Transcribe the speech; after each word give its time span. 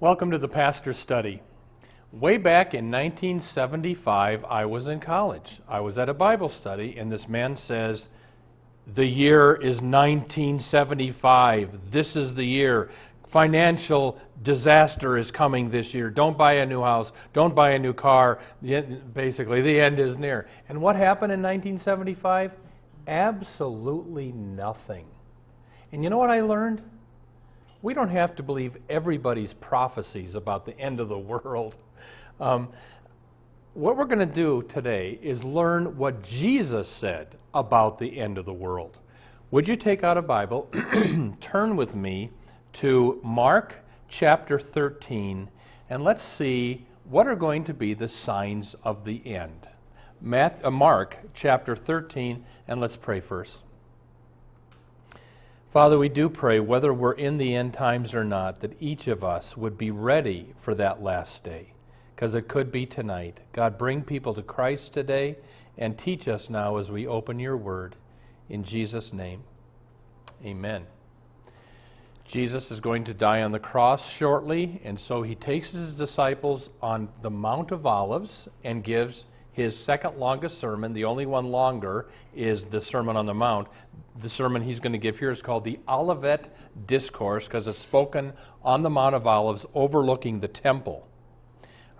Welcome 0.00 0.30
to 0.30 0.38
the 0.38 0.48
Pastor 0.48 0.94
Study. 0.94 1.42
Way 2.10 2.38
back 2.38 2.72
in 2.72 2.90
1975, 2.90 4.46
I 4.46 4.64
was 4.64 4.88
in 4.88 4.98
college. 4.98 5.60
I 5.68 5.80
was 5.80 5.98
at 5.98 6.08
a 6.08 6.14
Bible 6.14 6.48
study, 6.48 6.96
and 6.96 7.12
this 7.12 7.28
man 7.28 7.54
says, 7.54 8.08
The 8.86 9.04
year 9.04 9.52
is 9.52 9.82
1975. 9.82 11.90
This 11.90 12.16
is 12.16 12.32
the 12.32 12.46
year. 12.46 12.88
Financial 13.26 14.18
disaster 14.42 15.18
is 15.18 15.30
coming 15.30 15.68
this 15.68 15.92
year. 15.92 16.08
Don't 16.08 16.38
buy 16.38 16.54
a 16.54 16.64
new 16.64 16.80
house. 16.80 17.12
Don't 17.34 17.54
buy 17.54 17.72
a 17.72 17.78
new 17.78 17.92
car. 17.92 18.38
Basically, 18.62 19.60
the 19.60 19.82
end 19.82 20.00
is 20.00 20.16
near. 20.16 20.48
And 20.70 20.80
what 20.80 20.96
happened 20.96 21.30
in 21.30 21.42
1975? 21.42 22.52
Absolutely 23.06 24.32
nothing. 24.32 25.08
And 25.92 26.02
you 26.02 26.08
know 26.08 26.16
what 26.16 26.30
I 26.30 26.40
learned? 26.40 26.80
We 27.82 27.94
don't 27.94 28.10
have 28.10 28.34
to 28.36 28.42
believe 28.42 28.76
everybody's 28.88 29.54
prophecies 29.54 30.34
about 30.34 30.66
the 30.66 30.78
end 30.78 31.00
of 31.00 31.08
the 31.08 31.18
world. 31.18 31.76
Um, 32.38 32.68
what 33.74 33.96
we're 33.96 34.04
going 34.04 34.18
to 34.18 34.26
do 34.26 34.62
today 34.68 35.18
is 35.22 35.44
learn 35.44 35.96
what 35.96 36.22
Jesus 36.22 36.88
said 36.88 37.36
about 37.54 37.98
the 37.98 38.18
end 38.18 38.36
of 38.38 38.44
the 38.44 38.52
world. 38.52 38.98
Would 39.50 39.68
you 39.68 39.76
take 39.76 40.04
out 40.04 40.16
a 40.16 40.22
Bible, 40.22 40.68
turn 41.40 41.76
with 41.76 41.94
me 41.94 42.30
to 42.74 43.20
Mark 43.22 43.84
chapter 44.08 44.58
13, 44.58 45.48
and 45.88 46.04
let's 46.04 46.22
see 46.22 46.86
what 47.04 47.26
are 47.26 47.36
going 47.36 47.64
to 47.64 47.74
be 47.74 47.94
the 47.94 48.08
signs 48.08 48.74
of 48.84 49.04
the 49.04 49.26
end. 49.26 49.68
Math, 50.20 50.64
uh, 50.64 50.70
Mark 50.70 51.18
chapter 51.34 51.74
13, 51.74 52.44
and 52.68 52.80
let's 52.80 52.96
pray 52.96 53.20
first. 53.20 53.60
Father, 55.70 55.96
we 55.96 56.08
do 56.08 56.28
pray, 56.28 56.58
whether 56.58 56.92
we're 56.92 57.12
in 57.12 57.38
the 57.38 57.54
end 57.54 57.72
times 57.72 58.12
or 58.12 58.24
not, 58.24 58.58
that 58.58 58.74
each 58.82 59.06
of 59.06 59.22
us 59.22 59.56
would 59.56 59.78
be 59.78 59.92
ready 59.92 60.52
for 60.58 60.74
that 60.74 61.00
last 61.00 61.44
day, 61.44 61.74
because 62.12 62.34
it 62.34 62.48
could 62.48 62.72
be 62.72 62.86
tonight. 62.86 63.42
God, 63.52 63.78
bring 63.78 64.02
people 64.02 64.34
to 64.34 64.42
Christ 64.42 64.92
today 64.92 65.36
and 65.78 65.96
teach 65.96 66.26
us 66.26 66.50
now 66.50 66.78
as 66.78 66.90
we 66.90 67.06
open 67.06 67.38
your 67.38 67.56
word. 67.56 67.94
In 68.48 68.64
Jesus' 68.64 69.12
name, 69.12 69.44
amen. 70.44 70.86
Jesus 72.24 72.72
is 72.72 72.80
going 72.80 73.04
to 73.04 73.14
die 73.14 73.40
on 73.40 73.52
the 73.52 73.60
cross 73.60 74.10
shortly, 74.10 74.80
and 74.82 74.98
so 74.98 75.22
he 75.22 75.36
takes 75.36 75.70
his 75.70 75.92
disciples 75.92 76.68
on 76.82 77.10
the 77.22 77.30
Mount 77.30 77.70
of 77.70 77.86
Olives 77.86 78.48
and 78.64 78.82
gives 78.82 79.24
his 79.52 79.76
second 79.76 80.16
longest 80.16 80.58
sermon, 80.58 80.92
the 80.92 81.04
only 81.04 81.26
one 81.26 81.46
longer, 81.46 82.06
is 82.34 82.66
the 82.66 82.80
Sermon 82.80 83.16
on 83.16 83.26
the 83.26 83.34
Mount. 83.34 83.68
The 84.20 84.28
sermon 84.28 84.62
he's 84.62 84.80
going 84.80 84.92
to 84.92 84.98
give 84.98 85.18
here 85.18 85.30
is 85.30 85.42
called 85.42 85.64
the 85.64 85.78
Olivet 85.88 86.54
Discourse 86.86 87.46
because 87.46 87.66
it's 87.66 87.78
spoken 87.78 88.32
on 88.62 88.82
the 88.82 88.90
Mount 88.90 89.14
of 89.14 89.26
Olives 89.26 89.66
overlooking 89.74 90.40
the 90.40 90.48
temple. 90.48 91.06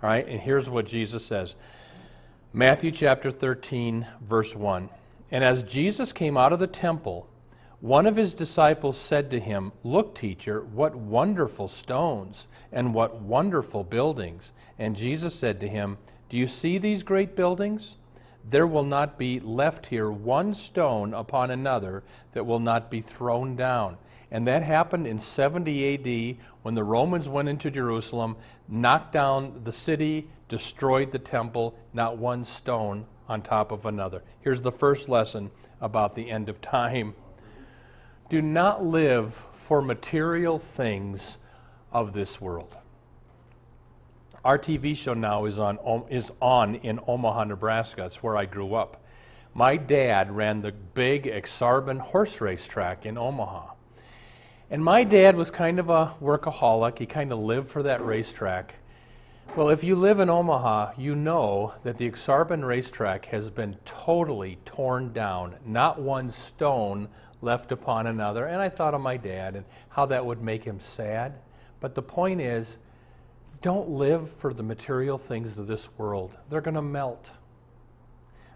All 0.01 0.09
right, 0.09 0.27
and 0.27 0.39
here's 0.39 0.69
what 0.69 0.85
Jesus 0.85 1.25
says 1.25 1.55
Matthew 2.53 2.91
chapter 2.91 3.31
13, 3.31 4.07
verse 4.21 4.55
1. 4.55 4.89
And 5.29 5.43
as 5.43 5.63
Jesus 5.63 6.11
came 6.11 6.37
out 6.37 6.51
of 6.51 6.59
the 6.59 6.67
temple, 6.67 7.27
one 7.79 8.05
of 8.05 8.15
his 8.15 8.33
disciples 8.33 8.97
said 8.97 9.31
to 9.31 9.39
him, 9.39 9.71
Look, 9.83 10.13
teacher, 10.13 10.61
what 10.61 10.95
wonderful 10.95 11.67
stones 11.67 12.47
and 12.71 12.93
what 12.93 13.21
wonderful 13.21 13.83
buildings. 13.83 14.51
And 14.77 14.95
Jesus 14.95 15.33
said 15.33 15.59
to 15.61 15.67
him, 15.67 15.97
do 16.31 16.37
you 16.37 16.47
see 16.47 16.77
these 16.77 17.03
great 17.03 17.35
buildings? 17.35 17.97
There 18.49 18.65
will 18.65 18.85
not 18.85 19.19
be 19.19 19.41
left 19.41 19.87
here 19.87 20.09
one 20.09 20.53
stone 20.53 21.13
upon 21.13 21.51
another 21.51 22.03
that 22.31 22.45
will 22.45 22.61
not 22.61 22.89
be 22.89 23.01
thrown 23.01 23.57
down. 23.57 23.97
And 24.31 24.47
that 24.47 24.63
happened 24.63 25.07
in 25.07 25.19
70 25.19 25.93
AD 25.93 26.37
when 26.61 26.73
the 26.73 26.85
Romans 26.85 27.27
went 27.27 27.49
into 27.49 27.69
Jerusalem, 27.69 28.37
knocked 28.69 29.11
down 29.11 29.59
the 29.65 29.73
city, 29.73 30.29
destroyed 30.47 31.11
the 31.11 31.19
temple, 31.19 31.77
not 31.91 32.17
one 32.17 32.45
stone 32.45 33.07
on 33.27 33.41
top 33.41 33.73
of 33.73 33.85
another. 33.85 34.23
Here's 34.39 34.61
the 34.61 34.71
first 34.71 35.09
lesson 35.09 35.51
about 35.81 36.15
the 36.15 36.31
end 36.31 36.47
of 36.47 36.61
time 36.61 37.13
do 38.29 38.41
not 38.41 38.85
live 38.85 39.45
for 39.51 39.81
material 39.81 40.57
things 40.59 41.35
of 41.91 42.13
this 42.13 42.39
world. 42.39 42.77
Our 44.43 44.57
TV 44.57 44.97
show 44.97 45.13
now 45.13 45.45
is 45.45 45.59
on, 45.59 45.77
is 46.09 46.31
on 46.41 46.73
in 46.73 46.99
Omaha, 47.07 47.43
Nebraska. 47.43 48.05
It's 48.05 48.23
where 48.23 48.35
I 48.35 48.45
grew 48.45 48.73
up. 48.73 49.03
My 49.53 49.77
dad 49.77 50.31
ran 50.35 50.61
the 50.61 50.71
big 50.71 51.27
Ak-Sar-Ben 51.27 51.99
horse 51.99 52.41
race 52.41 52.67
track 52.67 53.05
in 53.05 53.19
Omaha. 53.19 53.73
And 54.71 54.83
my 54.83 55.03
dad 55.03 55.35
was 55.35 55.51
kind 55.51 55.77
of 55.77 55.91
a 55.91 56.15
workaholic. 56.19 56.97
He 56.97 57.05
kind 57.05 57.31
of 57.31 57.37
lived 57.37 57.69
for 57.69 57.83
that 57.83 58.03
racetrack. 58.03 58.75
Well, 59.55 59.69
if 59.69 59.83
you 59.83 59.95
live 59.95 60.19
in 60.19 60.29
Omaha, 60.29 60.93
you 60.97 61.13
know 61.13 61.75
that 61.83 61.99
the 61.99 62.07
Ak-Sar-Ben 62.07 62.65
racetrack 62.65 63.25
has 63.25 63.51
been 63.51 63.77
totally 63.85 64.57
torn 64.65 65.13
down, 65.13 65.57
not 65.63 66.01
one 66.01 66.31
stone 66.31 67.09
left 67.41 67.71
upon 67.71 68.07
another. 68.07 68.45
And 68.45 68.59
I 68.59 68.69
thought 68.69 68.95
of 68.95 69.01
my 69.01 69.17
dad 69.17 69.55
and 69.55 69.65
how 69.89 70.07
that 70.07 70.25
would 70.25 70.41
make 70.41 70.63
him 70.63 70.79
sad. 70.79 71.33
But 71.79 71.93
the 71.93 72.01
point 72.01 72.41
is, 72.41 72.77
don't 73.61 73.89
live 73.89 74.31
for 74.31 74.53
the 74.53 74.63
material 74.63 75.17
things 75.17 75.57
of 75.57 75.67
this 75.67 75.89
world. 75.97 76.37
They're 76.49 76.61
going 76.61 76.75
to 76.75 76.81
melt. 76.81 77.29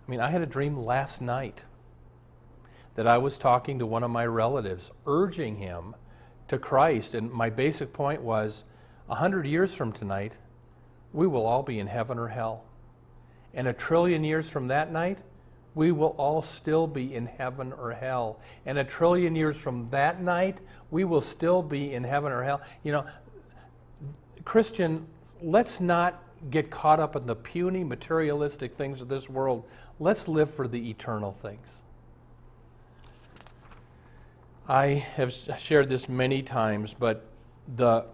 I 0.06 0.12
mean, 0.12 0.20
I 0.20 0.30
had 0.30 0.42
a 0.42 0.48
dream 0.48 0.78
last 0.78 1.22
night 1.22 1.64
that 2.96 3.08
I 3.08 3.18
was 3.18 3.38
talking 3.38 3.80
to 3.80 3.86
one 3.86 4.04
of 4.04 4.12
my 4.12 4.26
relatives, 4.26 4.92
urging 5.06 5.58
him 5.58 5.96
to 6.48 6.58
Christ. 6.58 7.14
And 7.14 7.32
my 7.32 7.50
basic 7.50 7.94
point 7.94 8.22
was 8.22 8.64
a 9.10 9.16
hundred 9.16 9.46
years 9.46 9.74
from 9.74 9.92
tonight, 9.92 10.34
we 11.14 11.28
will 11.28 11.46
all 11.46 11.64
be 11.64 11.80
in 11.80 11.88
heaven 11.88 12.18
or 12.18 12.30
hell. 12.30 12.64
And 13.54 13.68
a 13.68 13.74
trillion 13.74 14.24
years 14.24 14.50
from 14.50 14.68
that 14.68 14.92
night, 14.92 15.20
we 15.76 15.92
will 15.92 16.16
all 16.18 16.42
still 16.42 16.88
be 16.88 17.14
in 17.14 17.26
heaven 17.26 17.74
or 17.74 17.92
hell. 17.92 18.40
And 18.66 18.78
a 18.78 18.84
trillion 18.84 19.36
years 19.36 19.58
from 19.58 19.90
that 19.92 20.22
night, 20.22 20.58
we 20.90 21.04
will 21.04 21.22
still 21.22 21.62
be 21.62 21.94
in 21.94 22.04
heaven 22.04 22.32
or 22.32 22.44
hell. 22.44 22.62
You 22.84 22.94
know, 22.94 23.06
Christian, 24.46 25.08
let's 25.42 25.82
not 25.82 26.24
get 26.50 26.70
caught 26.70 27.00
up 27.00 27.16
in 27.16 27.26
the 27.26 27.36
puny 27.36 27.84
materialistic 27.84 28.76
things 28.76 29.02
of 29.02 29.10
this 29.10 29.28
world. 29.28 29.66
Let's 30.00 30.28
live 30.28 30.54
for 30.54 30.68
the 30.68 30.90
eternal 30.90 31.34
things. 31.34 31.82
I 34.68 35.06
have 35.16 35.34
shared 35.60 35.90
this 35.90 36.08
many 36.08 36.42
times, 36.42 36.96
but 36.98 37.28
the, 37.76 38.06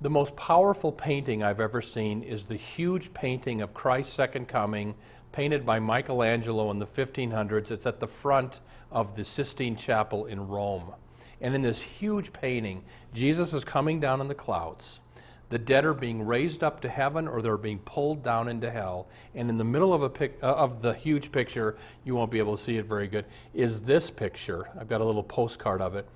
the 0.00 0.10
most 0.10 0.34
powerful 0.36 0.92
painting 0.92 1.42
I've 1.42 1.60
ever 1.60 1.80
seen 1.80 2.22
is 2.22 2.44
the 2.44 2.56
huge 2.56 3.12
painting 3.14 3.60
of 3.60 3.74
Christ's 3.74 4.14
second 4.14 4.48
coming, 4.48 4.94
painted 5.32 5.66
by 5.66 5.78
Michelangelo 5.78 6.70
in 6.70 6.78
the 6.78 6.86
1500s. 6.86 7.70
It's 7.70 7.86
at 7.86 8.00
the 8.00 8.08
front 8.08 8.60
of 8.90 9.16
the 9.16 9.24
Sistine 9.24 9.76
Chapel 9.76 10.26
in 10.26 10.48
Rome. 10.48 10.92
And 11.40 11.54
in 11.54 11.62
this 11.62 11.82
huge 11.82 12.32
painting, 12.32 12.84
Jesus 13.14 13.52
is 13.52 13.64
coming 13.64 14.00
down 14.00 14.20
in 14.20 14.28
the 14.28 14.34
clouds 14.34 15.00
the 15.48 15.58
dead 15.58 15.84
are 15.84 15.94
being 15.94 16.26
raised 16.26 16.64
up 16.64 16.80
to 16.80 16.88
heaven 16.88 17.28
or 17.28 17.40
they're 17.40 17.56
being 17.56 17.78
pulled 17.80 18.24
down 18.24 18.48
into 18.48 18.70
hell. 18.70 19.06
And 19.34 19.48
in 19.48 19.58
the 19.58 19.64
middle 19.64 19.94
of, 19.94 20.02
a 20.02 20.10
pic, 20.10 20.38
uh, 20.42 20.46
of 20.46 20.82
the 20.82 20.92
huge 20.92 21.30
picture, 21.30 21.76
you 22.04 22.16
won't 22.16 22.32
be 22.32 22.38
able 22.38 22.56
to 22.56 22.62
see 22.62 22.78
it 22.78 22.86
very 22.86 23.06
good, 23.06 23.26
is 23.54 23.82
this 23.82 24.10
picture. 24.10 24.68
I've 24.78 24.88
got 24.88 25.00
a 25.00 25.04
little 25.04 25.22
postcard 25.22 25.80
of 25.80 25.94
it. 25.94 26.08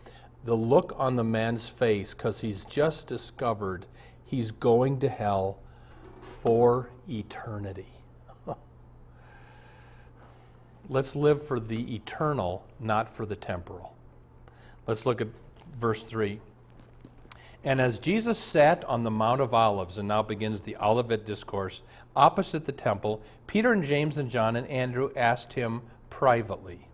The 0.44 0.56
look 0.56 0.94
on 0.96 1.16
the 1.16 1.24
man's 1.24 1.68
face, 1.68 2.12
because 2.12 2.40
he's 2.40 2.64
just 2.64 3.06
discovered 3.06 3.86
he's 4.24 4.50
going 4.50 4.98
to 5.00 5.08
hell 5.08 5.58
for 6.20 6.90
eternity. 7.08 7.92
Let's 10.88 11.14
live 11.14 11.46
for 11.46 11.60
the 11.60 11.94
eternal, 11.94 12.66
not 12.80 13.14
for 13.14 13.26
the 13.26 13.36
temporal. 13.36 13.94
Let's 14.88 15.06
look 15.06 15.20
at 15.20 15.28
verse 15.78 16.02
3. 16.02 16.40
And 17.62 17.80
as 17.80 17.98
Jesus 17.98 18.38
sat 18.38 18.84
on 18.84 19.02
the 19.02 19.10
Mount 19.10 19.40
of 19.40 19.52
Olives, 19.52 19.98
and 19.98 20.08
now 20.08 20.22
begins 20.22 20.62
the 20.62 20.76
Olivet 20.76 21.26
Discourse, 21.26 21.82
opposite 22.16 22.64
the 22.64 22.72
temple, 22.72 23.22
Peter 23.46 23.72
and 23.72 23.84
James 23.84 24.16
and 24.16 24.30
John 24.30 24.56
and 24.56 24.66
Andrew 24.68 25.10
asked 25.14 25.52
him 25.52 25.82
privately. 26.08 26.88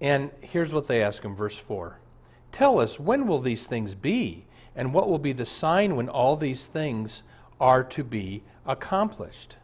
And 0.00 0.30
here's 0.40 0.72
what 0.72 0.86
they 0.86 1.02
ask 1.02 1.22
him, 1.22 1.36
verse 1.36 1.58
4 1.58 1.98
Tell 2.52 2.80
us, 2.80 2.98
when 2.98 3.26
will 3.26 3.40
these 3.40 3.66
things 3.66 3.94
be? 3.94 4.46
And 4.74 4.94
what 4.94 5.08
will 5.08 5.18
be 5.18 5.32
the 5.32 5.46
sign 5.46 5.96
when 5.96 6.08
all 6.08 6.36
these 6.36 6.66
things 6.66 7.22
are 7.60 7.84
to 7.84 8.04
be 8.04 8.42
accomplished? 8.64 9.56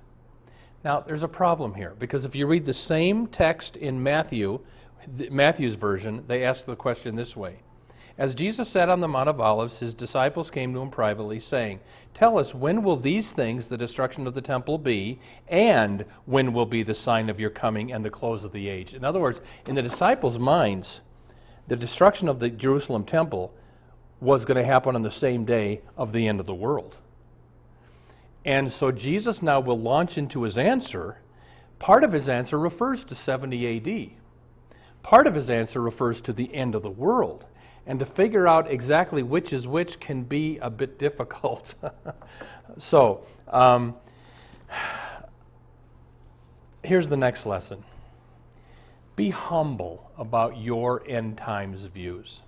Now, 0.85 1.01
there's 1.01 1.23
a 1.23 1.29
problem 1.29 1.75
here 1.75 1.95
because 1.99 2.25
if 2.25 2.35
you 2.35 2.47
read 2.47 2.67
the 2.67 2.75
same 2.75 3.27
text 3.27 3.77
in 3.77 4.03
Matthew, 4.03 4.61
Matthew's 5.31 5.75
version, 5.75 6.25
they 6.27 6.45
ask 6.45 6.65
the 6.65 6.77
question 6.77 7.17
this 7.17 7.37
way 7.37 7.61
As 8.19 8.35
Jesus 8.35 8.71
sat 8.71 8.89
on 8.89 9.01
the 9.01 9.09
Mount 9.09 9.29
of 9.29 9.41
Olives, 9.41 9.81
his 9.81 9.93
disciples 9.93 10.51
came 10.51 10.73
to 10.73 10.81
him 10.81 10.91
privately, 10.91 11.39
saying, 11.39 11.81
Tell 12.15 12.39
us, 12.39 12.55
when 12.55 12.83
will 12.83 12.97
these 12.97 13.33
things, 13.33 13.69
the 13.69 13.77
destruction 13.77 14.27
of 14.27 14.33
the 14.33 14.41
temple, 14.41 14.79
be, 14.79 15.21
and 15.49 16.07
when 16.25 16.55
will 16.55 16.65
be 16.65 16.83
the 16.83 16.95
sign 16.95 17.29
of 17.29 17.39
your 17.39 17.51
coming 17.51 17.93
and 17.93 18.03
the 18.03 18.11
close 18.11 18.43
of 18.43 18.53
the 18.53 18.69
age? 18.71 18.95
In 18.95 19.05
other 19.05 19.21
words, 19.21 19.43
in 19.67 19.75
the 19.75 19.83
disciples' 19.83 20.39
minds, 20.39 21.01
the 21.69 21.77
destruction 21.77 22.27
of 22.27 22.39
the 22.39 22.49
Jerusalem 22.49 23.05
temple 23.05 23.53
was 24.19 24.47
going 24.47 24.57
to 24.57 24.65
happen 24.65 24.95
on 24.95 25.03
the 25.03 25.11
same 25.11 25.45
day 25.45 25.83
of 25.95 26.13
the 26.13 26.27
end 26.27 26.41
of 26.41 26.47
the 26.47 26.55
world. 26.55 26.97
And 28.47 28.73
so 28.73 28.91
Jesus 28.93 29.43
now 29.43 29.61
will 29.61 29.79
launch 29.79 30.17
into 30.17 30.45
his 30.45 30.57
answer. 30.57 31.19
Part 31.79 32.03
of 32.03 32.13
his 32.13 32.31
answer 32.31 32.59
refers 32.59 33.05
to 33.05 33.15
70 33.15 33.77
AD. 33.77 34.11
Part 35.03 35.27
of 35.27 35.35
his 35.35 35.51
answer 35.51 35.83
refers 35.83 36.23
to 36.23 36.33
the 36.33 36.55
end 36.55 36.75
of 36.75 36.83
the 36.83 36.91
world. 36.91 37.45
And 37.87 37.99
to 38.01 38.05
figure 38.05 38.49
out 38.49 38.71
exactly 38.71 39.23
which 39.23 39.53
is 39.53 39.67
which 39.67 40.01
can 40.01 40.25
be 40.25 40.59
a 40.59 40.71
bit 40.71 40.99
difficult. 41.07 41.75
so, 42.79 43.25
um, 43.49 43.95
here's 46.83 47.09
the 47.09 47.17
next 47.17 47.47
lesson 47.47 47.85
be 49.15 49.31
humble 49.31 50.11
about 50.19 50.59
your 50.59 51.03
end 51.07 51.39
times 51.39 51.85
views. 51.85 52.43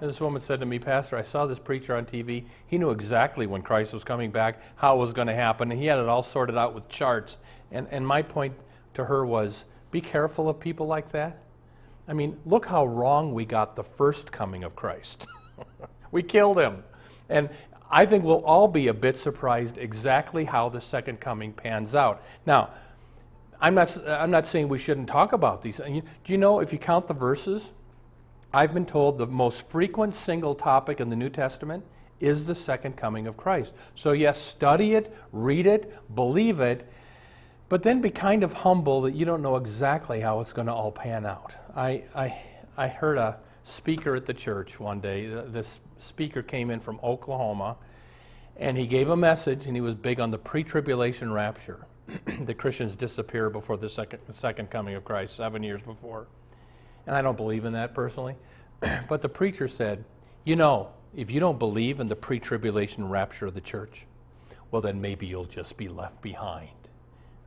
This 0.00 0.20
woman 0.20 0.42
said 0.42 0.60
to 0.60 0.66
me, 0.66 0.78
Pastor, 0.78 1.16
I 1.16 1.22
saw 1.22 1.46
this 1.46 1.58
preacher 1.58 1.96
on 1.96 2.04
TV. 2.04 2.44
He 2.66 2.76
knew 2.76 2.90
exactly 2.90 3.46
when 3.46 3.62
Christ 3.62 3.94
was 3.94 4.04
coming 4.04 4.30
back, 4.30 4.60
how 4.76 4.96
it 4.96 4.98
was 4.98 5.12
going 5.12 5.28
to 5.28 5.34
happen, 5.34 5.70
and 5.70 5.80
he 5.80 5.86
had 5.86 5.98
it 5.98 6.06
all 6.06 6.22
sorted 6.22 6.56
out 6.56 6.74
with 6.74 6.88
charts. 6.88 7.38
And, 7.70 7.86
and 7.90 8.06
my 8.06 8.20
point 8.20 8.54
to 8.94 9.06
her 9.06 9.24
was 9.24 9.64
be 9.90 10.00
careful 10.00 10.48
of 10.48 10.60
people 10.60 10.86
like 10.86 11.12
that. 11.12 11.38
I 12.08 12.12
mean, 12.12 12.38
look 12.44 12.66
how 12.66 12.86
wrong 12.86 13.34
we 13.34 13.44
got 13.44 13.76
the 13.76 13.84
first 13.84 14.30
coming 14.32 14.64
of 14.64 14.76
Christ. 14.76 15.26
we 16.10 16.22
killed 16.22 16.58
him. 16.58 16.84
And 17.28 17.48
I 17.90 18.06
think 18.06 18.24
we'll 18.24 18.44
all 18.44 18.68
be 18.68 18.88
a 18.88 18.94
bit 18.94 19.18
surprised 19.18 19.78
exactly 19.78 20.44
how 20.44 20.68
the 20.68 20.80
second 20.80 21.20
coming 21.20 21.52
pans 21.52 21.94
out. 21.94 22.22
Now, 22.44 22.70
I'm 23.60 23.74
not, 23.74 23.96
I'm 24.06 24.30
not 24.30 24.46
saying 24.46 24.68
we 24.68 24.78
shouldn't 24.78 25.08
talk 25.08 25.32
about 25.32 25.62
these. 25.62 25.78
Do 25.78 26.02
you 26.26 26.38
know, 26.38 26.60
if 26.60 26.72
you 26.72 26.78
count 26.78 27.08
the 27.08 27.14
verses, 27.14 27.70
I've 28.52 28.74
been 28.74 28.86
told 28.86 29.18
the 29.18 29.26
most 29.26 29.68
frequent 29.68 30.14
single 30.14 30.54
topic 30.54 31.00
in 31.00 31.10
the 31.10 31.16
New 31.16 31.30
Testament 31.30 31.84
is 32.20 32.46
the 32.46 32.54
second 32.54 32.96
coming 32.96 33.26
of 33.26 33.36
Christ. 33.36 33.72
So, 33.94 34.12
yes, 34.12 34.40
study 34.40 34.94
it, 34.94 35.14
read 35.32 35.66
it, 35.66 36.14
believe 36.14 36.60
it, 36.60 36.88
but 37.68 37.82
then 37.82 38.00
be 38.00 38.10
kind 38.10 38.42
of 38.42 38.52
humble 38.52 39.02
that 39.02 39.14
you 39.14 39.24
don't 39.24 39.42
know 39.42 39.56
exactly 39.56 40.20
how 40.20 40.40
it's 40.40 40.52
going 40.52 40.66
to 40.66 40.72
all 40.72 40.92
pan 40.92 41.26
out. 41.26 41.52
I, 41.74 42.04
I, 42.14 42.38
I 42.76 42.88
heard 42.88 43.18
a 43.18 43.38
speaker 43.64 44.14
at 44.14 44.26
the 44.26 44.34
church 44.34 44.78
one 44.78 45.00
day. 45.00 45.26
This 45.26 45.80
speaker 45.98 46.42
came 46.42 46.70
in 46.70 46.80
from 46.80 47.00
Oklahoma, 47.02 47.76
and 48.56 48.76
he 48.78 48.86
gave 48.86 49.08
a 49.08 49.16
message, 49.16 49.66
and 49.66 49.76
he 49.76 49.80
was 49.80 49.94
big 49.94 50.20
on 50.20 50.30
the 50.30 50.38
pre 50.38 50.62
tribulation 50.62 51.32
rapture. 51.32 51.86
the 52.44 52.54
Christians 52.54 52.94
disappear 52.94 53.50
before 53.50 53.76
the 53.76 53.88
second, 53.88 54.20
second 54.30 54.70
coming 54.70 54.94
of 54.94 55.04
Christ, 55.04 55.34
seven 55.34 55.62
years 55.62 55.82
before. 55.82 56.28
And 57.06 57.16
I 57.16 57.22
don't 57.22 57.36
believe 57.36 57.64
in 57.64 57.72
that 57.72 57.94
personally. 57.94 58.36
but 59.08 59.22
the 59.22 59.28
preacher 59.28 59.66
said, 59.66 60.04
You 60.44 60.54
know, 60.54 60.90
if 61.16 61.32
you 61.32 61.40
don't 61.40 61.58
believe 61.58 61.98
in 61.98 62.06
the 62.06 62.16
pre 62.16 62.38
tribulation 62.38 63.08
rapture 63.08 63.46
of 63.46 63.54
the 63.54 63.60
church, 63.60 64.06
well, 64.70 64.82
then 64.82 65.00
maybe 65.00 65.26
you'll 65.26 65.44
just 65.44 65.76
be 65.76 65.88
left 65.88 66.22
behind. 66.22 66.70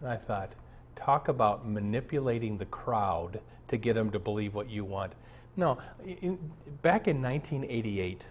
And 0.01 0.10
I 0.10 0.18
thought, 0.18 0.54
talk 0.96 1.28
about 1.28 1.68
manipulating 1.68 2.57
the 2.57 2.66
crowd 2.66 3.42
to 3.68 3.78
get 3.78 3.94
them 3.94 4.12
to 4.12 4.19
believe 4.19 4.54
what 4.54 4.69
you 4.69 4.86
want. 4.86 5.13
No, 5.56 5.78
in, 6.06 6.38
back 6.81 7.07
in 7.07 7.22
1988, 7.22 8.24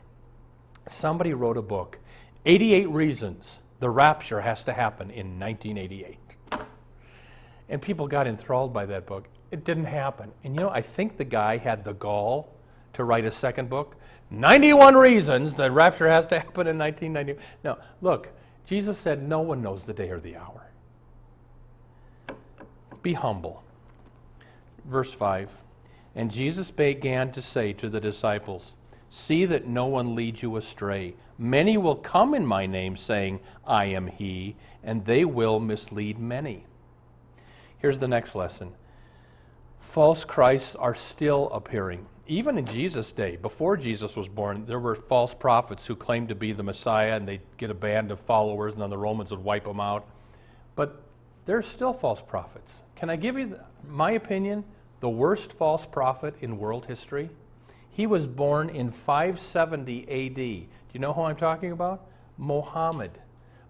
somebody 0.87 1.35
wrote 1.35 1.56
a 1.56 1.62
book, 1.62 1.99
88 2.47 2.88
Reasons 2.88 3.61
the 3.81 3.91
Rapture 3.91 4.41
Has 4.41 4.65
to 4.65 4.73
Happen 4.73 5.11
in 5.11 5.38
1988. 5.38 6.19
And 7.69 7.82
people 7.82 8.09
got 8.09 8.26
enthralled 8.26 8.73
by 8.73 8.87
that 8.87 9.06
book. 9.06 9.29
It 9.50 9.64
didn't 9.64 9.85
happen. 9.85 10.32
And 10.43 10.55
you 10.55 10.62
know, 10.62 10.71
I 10.71 10.81
think 10.81 11.17
the 11.17 11.25
guy 11.25 11.59
had 11.59 11.85
the 11.85 11.93
gall 11.93 12.55
to 12.94 13.05
write 13.05 13.25
a 13.25 13.31
second 13.31 13.69
book. 13.69 13.97
91 14.31 14.94
reasons 14.94 15.55
the 15.55 15.71
rapture 15.71 16.09
has 16.09 16.26
to 16.29 16.38
happen 16.38 16.67
in 16.67 16.79
1990. 16.79 17.41
No, 17.64 17.79
look, 18.00 18.29
Jesus 18.67 18.99
said 18.99 19.26
no 19.26 19.41
one 19.41 19.62
knows 19.62 19.85
the 19.85 19.93
day 19.93 20.11
or 20.11 20.21
the 20.21 20.37
hour. 20.37 20.68
Be 23.03 23.15
humble. 23.15 23.62
Verse 24.85 25.12
5 25.12 25.50
And 26.15 26.31
Jesus 26.31 26.71
began 26.71 27.33
to 27.33 27.43
say 27.43 27.73
to 27.75 27.89
the 27.89 28.00
disciples, 28.00 28.73
See 29.11 29.45
that 29.47 29.67
no 29.67 29.87
one 29.87 30.15
leads 30.15 30.43
you 30.43 30.56
astray. 30.56 31.15
Many 31.39 31.79
will 31.79 31.97
come 31.97 32.35
in 32.35 32.45
my 32.45 32.67
name, 32.67 32.97
saying, 32.97 33.41
I 33.67 33.87
am 33.87 34.09
he, 34.09 34.56
and 34.83 35.05
they 35.05 35.25
will 35.25 35.61
mislead 35.61 36.19
many. 36.19 36.65
Here's 37.79 38.00
the 38.00 38.09
next 38.09 38.35
lesson 38.35 38.75
false 39.81 40.25
Christs 40.25 40.75
are 40.77 40.95
still 40.95 41.49
appearing. 41.50 42.06
Even 42.27 42.59
in 42.59 42.67
Jesus' 42.67 43.12
day, 43.12 43.37
before 43.37 43.79
Jesus 43.79 44.15
was 44.15 44.29
born, 44.29 44.67
there 44.67 44.79
were 44.79 44.95
false 44.95 45.33
prophets 45.33 45.87
who 45.87 45.97
claimed 45.97 46.29
to 46.29 46.35
be 46.35 46.53
the 46.53 46.62
Messiah 46.62 47.17
and 47.17 47.27
they'd 47.27 47.41
get 47.56 47.71
a 47.71 47.75
band 47.75 48.11
of 48.11 48.21
followers 48.21 48.75
and 48.75 48.83
then 48.83 48.91
the 48.91 48.99
Romans 48.99 49.31
would 49.31 49.43
wipe 49.43 49.65
them 49.65 49.81
out. 49.81 50.06
But 50.75 51.03
there's 51.47 51.67
still 51.67 51.95
false 51.95 52.21
prophets. 52.21 52.71
Can 52.99 53.11
I 53.11 53.17
give 53.17 53.39
you 53.39 53.56
my 53.87 54.11
opinion? 54.11 54.65
The 54.99 55.09
worst 55.09 55.53
false 55.53 55.87
prophet 55.87 56.35
in 56.41 56.59
world 56.59 56.87
history? 56.87 57.31
He 57.89 58.09
was 58.09 58.27
born 58.27 58.69
in 58.69 58.91
570 58.91 60.03
AD. 60.03 60.35
Do 60.35 60.67
you 60.93 61.00
know 61.00 61.12
who 61.12 61.23
I'm 61.23 61.37
talking 61.37 61.71
about? 61.71 62.09
Mohammed. 62.37 63.12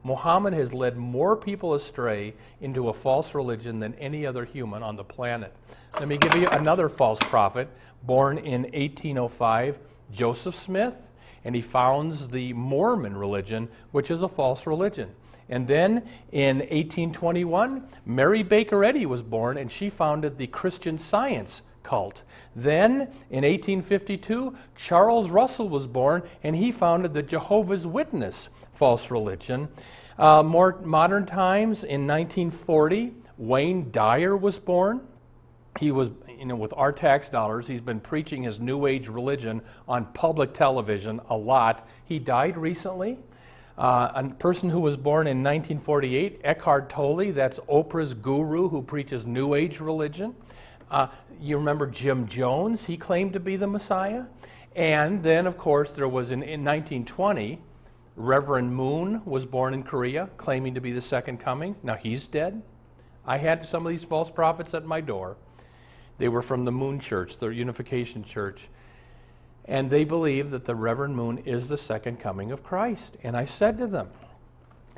Muhammad 0.03 0.55
has 0.55 0.73
led 0.73 0.97
more 0.97 1.37
people 1.37 1.75
astray 1.75 2.33
into 2.63 2.89
a 2.89 2.95
false 2.95 3.35
religion 3.35 3.81
than 3.81 3.93
any 3.97 4.25
other 4.25 4.47
human 4.47 4.83
on 4.83 4.97
the 4.97 5.05
planet. 5.05 5.55
Let 5.99 6.09
me 6.09 6.17
give 6.17 6.35
you 6.35 6.49
another 6.49 6.89
false 6.89 7.19
prophet, 7.19 7.69
born 8.03 8.39
in 8.39 8.63
1805, 8.63 9.79
Joseph 10.11 10.57
Smith, 10.57 11.11
and 11.45 11.55
he 11.55 11.61
founds 11.61 12.29
the 12.29 12.55
Mormon 12.55 13.15
religion, 13.15 13.69
which 13.91 14.11
is 14.11 14.23
a 14.23 14.29
false 14.29 14.67
religion. 14.67 15.11
And 15.49 15.67
then 15.67 16.09
in 16.31 16.59
1821, 16.59 17.89
Mary 18.05 18.43
Baker 18.43 18.85
Eddy 18.85 19.07
was 19.07 19.23
born, 19.23 19.57
and 19.57 19.71
she 19.71 19.89
founded 19.89 20.37
the 20.37 20.47
Christian 20.47 20.99
Science 20.99 21.63
cult. 21.83 22.23
Then 22.55 23.01
in 23.31 23.45
1852, 23.45 24.55
Charles 24.77 25.31
Russell 25.31 25.69
was 25.69 25.87
born, 25.87 26.23
and 26.43 26.55
he 26.55 26.71
founded 26.71 27.15
the 27.15 27.23
Jehovah's 27.23 27.87
Witness 27.87 28.51
false 28.75 29.11
religion. 29.11 29.69
Uh, 30.19 30.43
more 30.43 30.79
modern 30.83 31.25
times, 31.25 31.85
in 31.85 32.07
1940, 32.07 33.15
Wayne 33.39 33.91
Dyer 33.91 34.37
was 34.37 34.59
born. 34.59 35.01
He 35.79 35.93
was, 35.93 36.11
you 36.29 36.45
know, 36.45 36.57
with 36.57 36.75
our 36.77 36.93
tax 36.93 37.29
dollars, 37.29 37.69
he's 37.69 37.81
been 37.81 38.01
preaching 38.01 38.43
his 38.43 38.59
New 38.59 38.87
Age 38.87 39.09
religion 39.09 39.63
on 39.87 40.07
public 40.07 40.53
television 40.53 41.21
a 41.29 41.37
lot. 41.37 41.89
He 42.05 42.19
died 42.19 42.57
recently. 42.57 43.19
Uh, 43.79 44.11
a 44.17 44.25
person 44.41 44.71
who 44.71 44.81
was 44.81 44.97
born 44.97 45.29
in 45.29 45.39
1948, 45.39 46.41
Eckhart 46.43 46.91
Tolle, 46.91 47.31
that's 47.31 47.61
Oprah's 47.69 48.13
guru 48.13 48.69
who 48.69 48.83
preaches 48.83 49.25
New 49.25 49.55
Age 49.55 49.79
religion. 49.79 50.35
Uh, 50.91 51.07
you 51.41 51.57
remember 51.57 51.87
Jim 51.87 52.27
Jones, 52.27 52.87
he 52.87 52.97
claimed 52.97 53.35
to 53.35 53.41
be 53.41 53.55
the 53.55 53.69
Messiah. 53.69 54.25
And 54.75 55.23
then, 55.23 55.47
of 55.47 55.57
course, 55.57 55.93
there 55.93 56.09
was 56.09 56.33
in, 56.33 56.43
in 56.43 56.65
1920, 56.65 57.61
Reverend 58.17 58.75
Moon 58.75 59.23
was 59.25 59.47
born 59.47 59.75
in 59.75 59.85
Korea, 59.85 60.29
claiming 60.37 60.75
to 60.75 60.81
be 60.81 60.91
the 60.91 61.01
second 61.01 61.39
coming. 61.39 61.77
Now 61.85 61.95
he's 61.95 62.27
dead. 62.27 62.63
I 63.25 63.39
had 63.39 63.69
some 63.69 63.87
of 63.87 63.91
these 63.91 64.03
false 64.03 64.29
prophets 64.29 64.75
at 64.75 64.87
my 64.87 65.01
door. 65.01 65.37
They 66.19 66.29
were 66.29 66.43
from 66.43 66.65
the 66.65 66.73
Moon 66.73 66.99
Church, 66.99 67.39
the 67.39 67.49
Unification 67.49 68.25
Church. 68.25 68.69
And 69.69 69.91
they 69.91 70.05
believe 70.05 70.51
that 70.51 70.65
the 70.65 70.75
Reverend 70.75 71.15
Moon 71.15 71.39
is 71.45 71.69
the 71.69 71.79
second 71.79 72.19
coming 72.19 72.51
of 72.51 72.65
Christ. 72.65 73.19
And 73.23 73.37
I 73.37 73.45
said 73.45 73.79
to 73.79 73.87
them, 73.87 74.09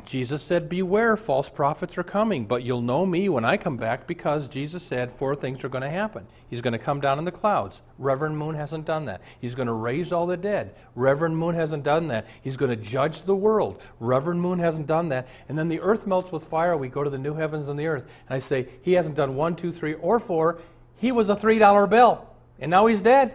Jesus 0.07 0.43
said, 0.43 0.69
Beware, 0.69 1.17
false 1.17 1.51
prophets 1.51 1.99
are 1.99 2.03
coming, 2.03 2.47
but 2.47 2.63
you'll 2.63 2.81
know 2.81 3.05
me 3.05 3.29
when 3.29 3.45
I 3.45 3.57
come 3.57 3.77
back 3.77 4.07
because 4.07 4.49
Jesus 4.49 4.83
said 4.83 5.13
four 5.13 5.35
things 5.35 5.63
are 5.65 5.69
going 5.69 5.83
to 5.83 5.91
happen. 5.91 6.27
He's 6.49 6.61
going 6.61 6.73
to 6.73 6.79
come 6.79 7.01
down 7.01 7.19
in 7.19 7.25
the 7.25 7.33
clouds. 7.33 7.83
Reverend 7.99 8.39
Moon 8.39 8.55
hasn't 8.55 8.87
done 8.87 9.05
that. 9.07 9.21
He's 9.41 9.55
going 9.55 9.67
to 9.67 9.75
raise 9.75 10.13
all 10.13 10.27
the 10.27 10.37
dead. 10.37 10.75
Reverend 10.95 11.37
Moon 11.37 11.55
hasn't 11.55 11.83
done 11.83 12.09
that. 12.09 12.27
He's 12.41 12.57
going 12.57 12.71
to 12.71 12.77
judge 12.77 13.23
the 13.23 13.37
world. 13.37 13.83
Reverend 13.99 14.41
Moon 14.41 14.59
hasn't 14.59 14.87
done 14.87 15.09
that. 15.11 15.29
And 15.49 15.59
then 15.59 15.69
the 15.69 15.81
earth 15.81 16.07
melts 16.07 16.33
with 16.33 16.45
fire. 16.45 16.77
We 16.77 16.89
go 16.89 17.05
to 17.05 17.11
the 17.11 17.19
new 17.19 17.35
heavens 17.35 17.69
and 17.69 17.79
the 17.79 17.87
earth. 17.87 18.05
And 18.29 18.37
I 18.37 18.39
say, 18.39 18.69
He 18.83 18.93
hasn't 18.93 19.17
done 19.17 19.37
one, 19.37 19.57
two, 19.57 19.73
three, 19.73 19.95
or 19.95 20.19
four. 20.19 20.61
He 20.97 21.13
was 21.13 21.29
a 21.29 21.37
$3 21.37 21.89
bill, 21.89 22.27
and 22.59 22.71
now 22.71 22.87
he's 22.87 23.01
dead. 23.01 23.35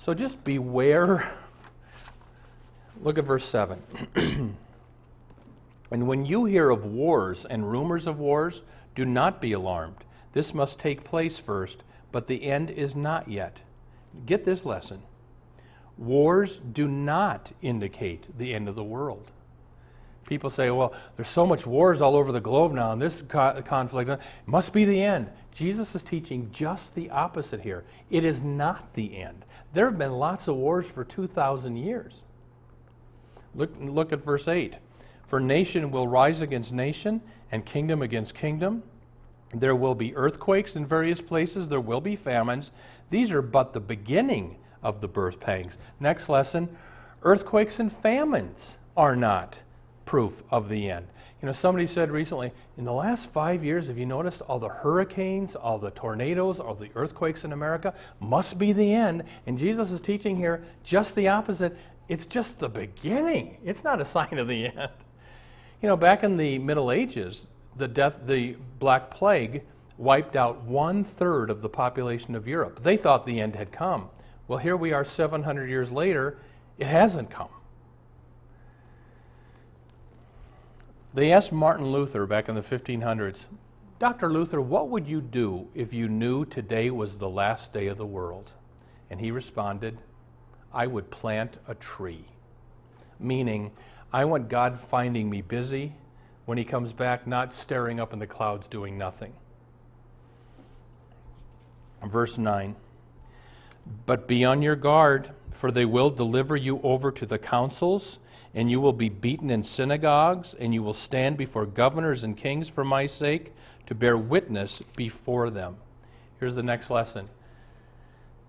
So 0.00 0.14
just 0.14 0.42
beware. 0.44 1.30
Look 3.02 3.18
at 3.18 3.24
verse 3.24 3.44
7. 3.44 3.82
and 5.90 6.08
when 6.08 6.24
you 6.24 6.46
hear 6.46 6.70
of 6.70 6.86
wars 6.86 7.44
and 7.44 7.70
rumors 7.70 8.06
of 8.06 8.18
wars, 8.18 8.62
do 8.94 9.04
not 9.04 9.42
be 9.42 9.52
alarmed. 9.52 10.04
This 10.32 10.54
must 10.54 10.78
take 10.78 11.04
place 11.04 11.36
first, 11.36 11.82
but 12.12 12.28
the 12.28 12.44
end 12.44 12.70
is 12.70 12.96
not 12.96 13.28
yet. 13.28 13.60
Get 14.24 14.44
this 14.44 14.64
lesson. 14.64 15.02
Wars 15.98 16.60
do 16.72 16.88
not 16.88 17.52
indicate 17.60 18.38
the 18.38 18.54
end 18.54 18.70
of 18.70 18.76
the 18.76 18.84
world. 18.84 19.30
People 20.24 20.48
say, 20.48 20.70
well, 20.70 20.94
there's 21.16 21.28
so 21.28 21.44
much 21.44 21.66
wars 21.66 22.00
all 22.00 22.16
over 22.16 22.32
the 22.32 22.40
globe 22.40 22.72
now, 22.72 22.92
and 22.92 23.02
this 23.02 23.20
co- 23.28 23.60
conflict 23.62 24.08
uh, 24.08 24.16
must 24.46 24.72
be 24.72 24.86
the 24.86 25.02
end. 25.02 25.28
Jesus 25.54 25.94
is 25.94 26.02
teaching 26.02 26.50
just 26.52 26.94
the 26.94 27.10
opposite 27.10 27.60
here. 27.60 27.84
It 28.08 28.24
is 28.24 28.40
not 28.40 28.94
the 28.94 29.20
end. 29.20 29.44
There 29.72 29.86
have 29.86 29.98
been 29.98 30.12
lots 30.12 30.48
of 30.48 30.56
wars 30.56 30.90
for 30.90 31.04
2,000 31.04 31.76
years. 31.76 32.24
Look, 33.54 33.70
look 33.80 34.12
at 34.12 34.24
verse 34.24 34.48
8. 34.48 34.76
For 35.26 35.38
nation 35.40 35.90
will 35.90 36.08
rise 36.08 36.42
against 36.42 36.72
nation, 36.72 37.22
and 37.52 37.64
kingdom 37.64 38.02
against 38.02 38.34
kingdom. 38.34 38.82
There 39.52 39.74
will 39.74 39.94
be 39.94 40.14
earthquakes 40.14 40.76
in 40.76 40.86
various 40.86 41.20
places, 41.20 41.68
there 41.68 41.80
will 41.80 42.00
be 42.00 42.16
famines. 42.16 42.70
These 43.10 43.32
are 43.32 43.42
but 43.42 43.72
the 43.72 43.80
beginning 43.80 44.56
of 44.82 45.00
the 45.00 45.08
birth 45.08 45.40
pangs. 45.40 45.76
Next 45.98 46.28
lesson 46.28 46.76
earthquakes 47.22 47.78
and 47.78 47.92
famines 47.92 48.76
are 48.96 49.16
not 49.16 49.58
proof 50.10 50.42
of 50.50 50.68
the 50.68 50.90
end. 50.90 51.06
You 51.40 51.46
know, 51.46 51.52
somebody 51.52 51.86
said 51.86 52.10
recently, 52.10 52.50
in 52.76 52.84
the 52.84 52.92
last 52.92 53.30
five 53.30 53.62
years, 53.62 53.86
have 53.86 53.96
you 53.96 54.06
noticed 54.06 54.40
all 54.40 54.58
the 54.58 54.68
hurricanes, 54.68 55.54
all 55.54 55.78
the 55.78 55.92
tornadoes, 55.92 56.58
all 56.58 56.74
the 56.74 56.90
earthquakes 56.96 57.44
in 57.44 57.52
America 57.52 57.94
must 58.18 58.58
be 58.58 58.72
the 58.72 58.92
end? 58.92 59.22
And 59.46 59.56
Jesus 59.56 59.92
is 59.92 60.00
teaching 60.00 60.34
here 60.34 60.64
just 60.82 61.14
the 61.14 61.28
opposite. 61.28 61.76
It's 62.08 62.26
just 62.26 62.58
the 62.58 62.68
beginning. 62.68 63.58
It's 63.64 63.84
not 63.84 64.00
a 64.00 64.04
sign 64.16 64.38
of 64.38 64.48
the 64.48 64.66
end. 64.66 64.90
You 65.80 65.86
know, 65.86 65.96
back 65.96 66.24
in 66.24 66.36
the 66.38 66.58
Middle 66.58 66.90
Ages, 66.90 67.46
the 67.76 67.86
death, 67.86 68.18
the 68.26 68.56
Black 68.80 69.12
Plague 69.12 69.62
wiped 69.96 70.34
out 70.34 70.64
one 70.64 71.04
third 71.04 71.50
of 71.50 71.62
the 71.62 71.68
population 71.68 72.34
of 72.34 72.48
Europe. 72.48 72.82
They 72.82 72.96
thought 72.96 73.26
the 73.26 73.40
end 73.40 73.54
had 73.54 73.70
come. 73.70 74.10
Well, 74.48 74.58
here 74.58 74.76
we 74.76 74.92
are 74.92 75.04
700 75.04 75.70
years 75.70 75.92
later, 75.92 76.36
it 76.78 76.88
hasn't 76.88 77.30
come. 77.30 77.50
They 81.12 81.32
asked 81.32 81.50
Martin 81.50 81.90
Luther 81.90 82.24
back 82.26 82.48
in 82.48 82.54
the 82.54 82.60
1500s, 82.62 83.46
Dr. 83.98 84.32
Luther, 84.32 84.60
what 84.60 84.88
would 84.88 85.06
you 85.06 85.20
do 85.20 85.68
if 85.74 85.92
you 85.92 86.08
knew 86.08 86.44
today 86.44 86.90
was 86.90 87.18
the 87.18 87.28
last 87.28 87.72
day 87.72 87.88
of 87.88 87.98
the 87.98 88.06
world? 88.06 88.52
And 89.10 89.20
he 89.20 89.30
responded, 89.30 89.98
I 90.72 90.86
would 90.86 91.10
plant 91.10 91.58
a 91.66 91.74
tree. 91.74 92.24
Meaning, 93.18 93.72
I 94.12 94.24
want 94.24 94.48
God 94.48 94.80
finding 94.80 95.28
me 95.28 95.42
busy 95.42 95.94
when 96.46 96.58
he 96.58 96.64
comes 96.64 96.92
back, 96.92 97.26
not 97.26 97.52
staring 97.52 98.00
up 98.00 98.12
in 98.12 98.20
the 98.20 98.26
clouds 98.26 98.68
doing 98.68 98.96
nothing. 98.96 99.34
Verse 102.02 102.38
9 102.38 102.76
But 104.06 104.26
be 104.26 104.44
on 104.44 104.62
your 104.62 104.76
guard, 104.76 105.32
for 105.52 105.70
they 105.70 105.84
will 105.84 106.10
deliver 106.10 106.56
you 106.56 106.80
over 106.82 107.12
to 107.12 107.26
the 107.26 107.38
councils 107.38 108.18
and 108.54 108.70
you 108.70 108.80
will 108.80 108.92
be 108.92 109.08
beaten 109.08 109.50
in 109.50 109.62
synagogues, 109.62 110.54
and 110.54 110.74
you 110.74 110.82
will 110.82 110.94
stand 110.94 111.36
before 111.36 111.66
governors 111.66 112.24
and 112.24 112.36
kings 112.36 112.68
for 112.68 112.84
my 112.84 113.06
sake 113.06 113.52
to 113.86 113.94
bear 113.94 114.16
witness 114.16 114.82
before 114.96 115.50
them. 115.50 115.76
Here's 116.38 116.54
the 116.54 116.62
next 116.62 116.90
lesson 116.90 117.28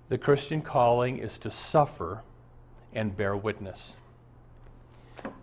the 0.10 0.18
Christian 0.18 0.62
calling 0.62 1.18
is 1.18 1.38
to 1.38 1.52
suffer 1.52 2.24
and 2.94 3.16
bear 3.16 3.36
witness. 3.36 3.96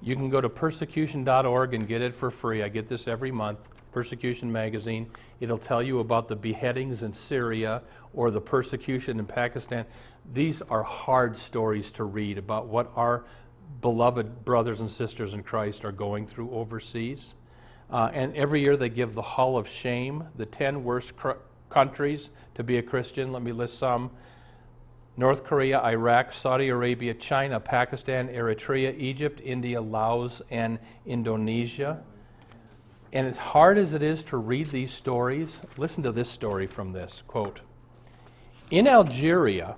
You 0.03 0.17
can 0.17 0.29
go 0.29 0.41
to 0.41 0.49
persecution.org 0.49 1.75
and 1.75 1.87
get 1.87 2.03
it 2.03 2.15
for 2.15 2.31
free. 2.31 2.62
I 2.62 2.69
get 2.69 2.88
this 2.88 3.09
every 3.09 3.31
month, 3.31 3.69
Persecution 3.93 4.50
Magazine. 4.50 5.11
It'll 5.41 5.59
tell 5.59 5.83
you 5.83 6.00
about 6.00 6.29
the 6.29 6.37
beheadings 6.37 7.03
in 7.03 7.12
Syria 7.12 7.83
or 8.12 8.31
the 8.31 8.41
persecution 8.41 9.19
in 9.19 9.27
Pakistan. 9.27 9.87
These 10.33 10.62
are 10.62 10.83
hard 10.83 11.37
stories 11.37 11.91
to 11.93 12.05
read 12.05 12.38
about 12.38 12.67
what 12.67 12.91
our 12.97 13.25
beloved 13.80 14.44
brothers 14.44 14.80
and 14.80 14.90
sisters 14.90 15.34
in 15.34 15.42
Christ 15.42 15.84
are 15.84 15.92
going 15.92 16.26
through 16.26 16.50
overseas. 16.50 17.34
Uh, 17.90 18.10
and 18.12 18.34
every 18.37 18.60
year 18.60 18.76
they 18.76 18.88
give 18.88 19.14
the 19.14 19.22
Hall 19.22 19.56
of 19.56 19.68
Shame, 19.68 20.25
the 20.37 20.46
10 20.46 20.84
worst 20.84 21.16
cr- 21.16 21.32
countries 21.70 22.30
to 22.54 22.62
be 22.62 22.76
a 22.76 22.82
Christian. 22.82 23.32
Let 23.32 23.42
me 23.42 23.52
list 23.52 23.78
some 23.78 24.10
North 25.16 25.44
Korea, 25.44 25.80
Iraq, 25.82 26.32
Saudi 26.32 26.68
Arabia, 26.68 27.14
China, 27.14 27.58
Pakistan, 27.58 28.28
Eritrea, 28.28 28.96
Egypt, 28.96 29.40
India, 29.42 29.80
Laos, 29.80 30.42
and 30.50 30.78
Indonesia. 31.06 32.02
And 33.12 33.26
as 33.26 33.37
hard 33.37 33.78
as 33.78 33.94
it 33.94 34.02
is 34.02 34.22
to 34.25 34.37
read 34.37 34.70
these 34.70 34.92
stories, 34.92 35.62
listen 35.76 36.02
to 36.02 36.12
this 36.12 36.28
story 36.28 36.66
from 36.66 36.92
this 36.92 37.22
quote 37.26 37.62
In 38.70 38.87
Algeria, 38.87 39.76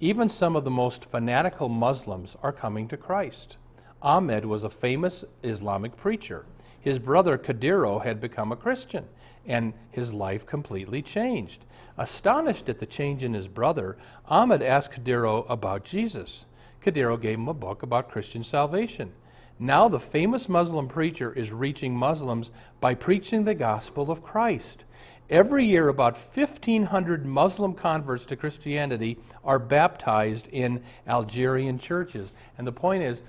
even 0.00 0.28
some 0.30 0.56
of 0.56 0.64
the 0.64 0.70
most 0.70 1.04
fanatical 1.04 1.68
Muslims 1.68 2.36
are 2.42 2.52
coming 2.52 2.88
to 2.88 2.96
Christ. 2.96 3.58
Ahmed 4.00 4.46
was 4.46 4.64
a 4.64 4.70
famous 4.70 5.24
Islamic 5.42 5.94
preacher. 5.94 6.46
His 6.80 6.98
brother 6.98 7.36
Kadiro 7.36 8.02
had 8.02 8.18
become 8.18 8.50
a 8.50 8.56
Christian, 8.56 9.04
and 9.46 9.74
his 9.90 10.14
life 10.14 10.46
completely 10.46 11.02
changed. 11.02 11.66
Astonished 11.98 12.70
at 12.70 12.78
the 12.78 12.86
change 12.86 13.22
in 13.22 13.34
his 13.34 13.46
brother, 13.46 13.98
Ahmed 14.26 14.62
asked 14.62 14.94
Kadiro 15.04 15.44
about 15.50 15.84
Jesus. 15.84 16.46
Kadiro 16.82 17.20
gave 17.20 17.38
him 17.38 17.48
a 17.48 17.54
book 17.54 17.82
about 17.82 18.10
Christian 18.10 18.42
salvation. 18.42 19.12
Now, 19.58 19.88
the 19.88 20.00
famous 20.00 20.48
Muslim 20.48 20.88
preacher 20.88 21.30
is 21.30 21.52
reaching 21.52 21.94
Muslims 21.94 22.50
by 22.80 22.94
preaching 22.94 23.44
the 23.44 23.54
gospel 23.54 24.10
of 24.10 24.22
Christ. 24.22 24.86
Every 25.30 25.64
year, 25.64 25.88
about 25.88 26.16
1,500 26.16 27.24
Muslim 27.24 27.72
converts 27.74 28.24
to 28.26 28.36
Christianity 28.36 29.16
are 29.44 29.60
baptized 29.60 30.48
in 30.48 30.82
Algerian 31.06 31.78
churches. 31.78 32.32
And 32.58 32.66
the 32.66 32.72
point 32.72 33.04
is, 33.04 33.22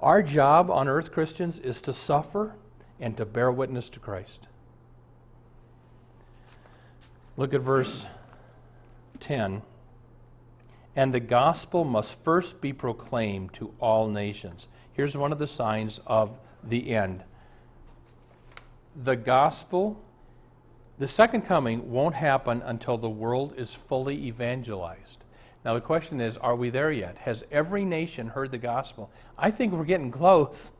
our 0.00 0.22
job 0.22 0.70
on 0.70 0.86
earth, 0.86 1.10
Christians, 1.10 1.58
is 1.58 1.80
to 1.80 1.92
suffer 1.92 2.54
and 3.00 3.16
to 3.16 3.26
bear 3.26 3.50
witness 3.50 3.88
to 3.90 3.98
Christ. 3.98 4.46
Look 7.36 7.52
at 7.52 7.60
verse 7.60 8.06
10. 9.18 9.62
And 10.94 11.12
the 11.12 11.20
gospel 11.20 11.82
must 11.84 12.22
first 12.22 12.60
be 12.60 12.72
proclaimed 12.72 13.52
to 13.54 13.74
all 13.80 14.08
nations. 14.08 14.68
Here's 14.92 15.16
one 15.16 15.32
of 15.32 15.38
the 15.38 15.48
signs 15.48 15.98
of 16.06 16.38
the 16.62 16.94
end. 16.94 17.24
The 18.94 19.16
gospel 19.16 20.00
the 20.98 21.08
second 21.08 21.42
coming 21.42 21.90
won't 21.90 22.16
happen 22.16 22.62
until 22.64 22.98
the 22.98 23.08
world 23.08 23.54
is 23.56 23.72
fully 23.72 24.26
evangelized. 24.26 25.24
Now, 25.64 25.74
the 25.74 25.80
question 25.80 26.20
is 26.20 26.36
are 26.38 26.56
we 26.56 26.70
there 26.70 26.90
yet? 26.90 27.18
Has 27.18 27.44
every 27.50 27.84
nation 27.84 28.28
heard 28.28 28.50
the 28.50 28.58
gospel? 28.58 29.10
I 29.36 29.50
think 29.50 29.72
we're 29.72 29.84
getting 29.84 30.10
close. 30.10 30.72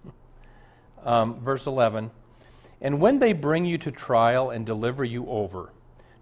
um, 1.05 1.41
verse 1.41 1.67
11 1.67 2.11
And 2.81 3.01
when 3.01 3.19
they 3.19 3.33
bring 3.33 3.65
you 3.65 3.79
to 3.79 3.91
trial 3.91 4.51
and 4.51 4.67
deliver 4.67 5.05
you 5.05 5.27
over, 5.29 5.73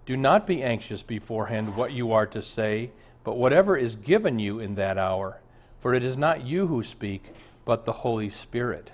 do 0.05 0.15
not 0.15 0.47
be 0.47 0.63
anxious 0.63 1.03
beforehand 1.03 1.75
what 1.75 1.91
you 1.91 2.11
are 2.11 2.27
to 2.27 2.41
say, 2.41 2.91
but 3.23 3.37
whatever 3.37 3.75
is 3.75 3.95
given 3.95 4.39
you 4.39 4.59
in 4.59 4.75
that 4.75 4.97
hour. 4.97 5.41
For 5.79 5.93
it 5.93 6.03
is 6.03 6.17
not 6.17 6.45
you 6.45 6.67
who 6.67 6.83
speak, 6.83 7.33
but 7.65 7.85
the 7.85 7.93
Holy 7.93 8.29
Spirit. 8.29 8.91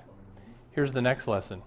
Here's 0.71 0.93
the 0.93 1.01
next 1.01 1.27
lesson 1.27 1.61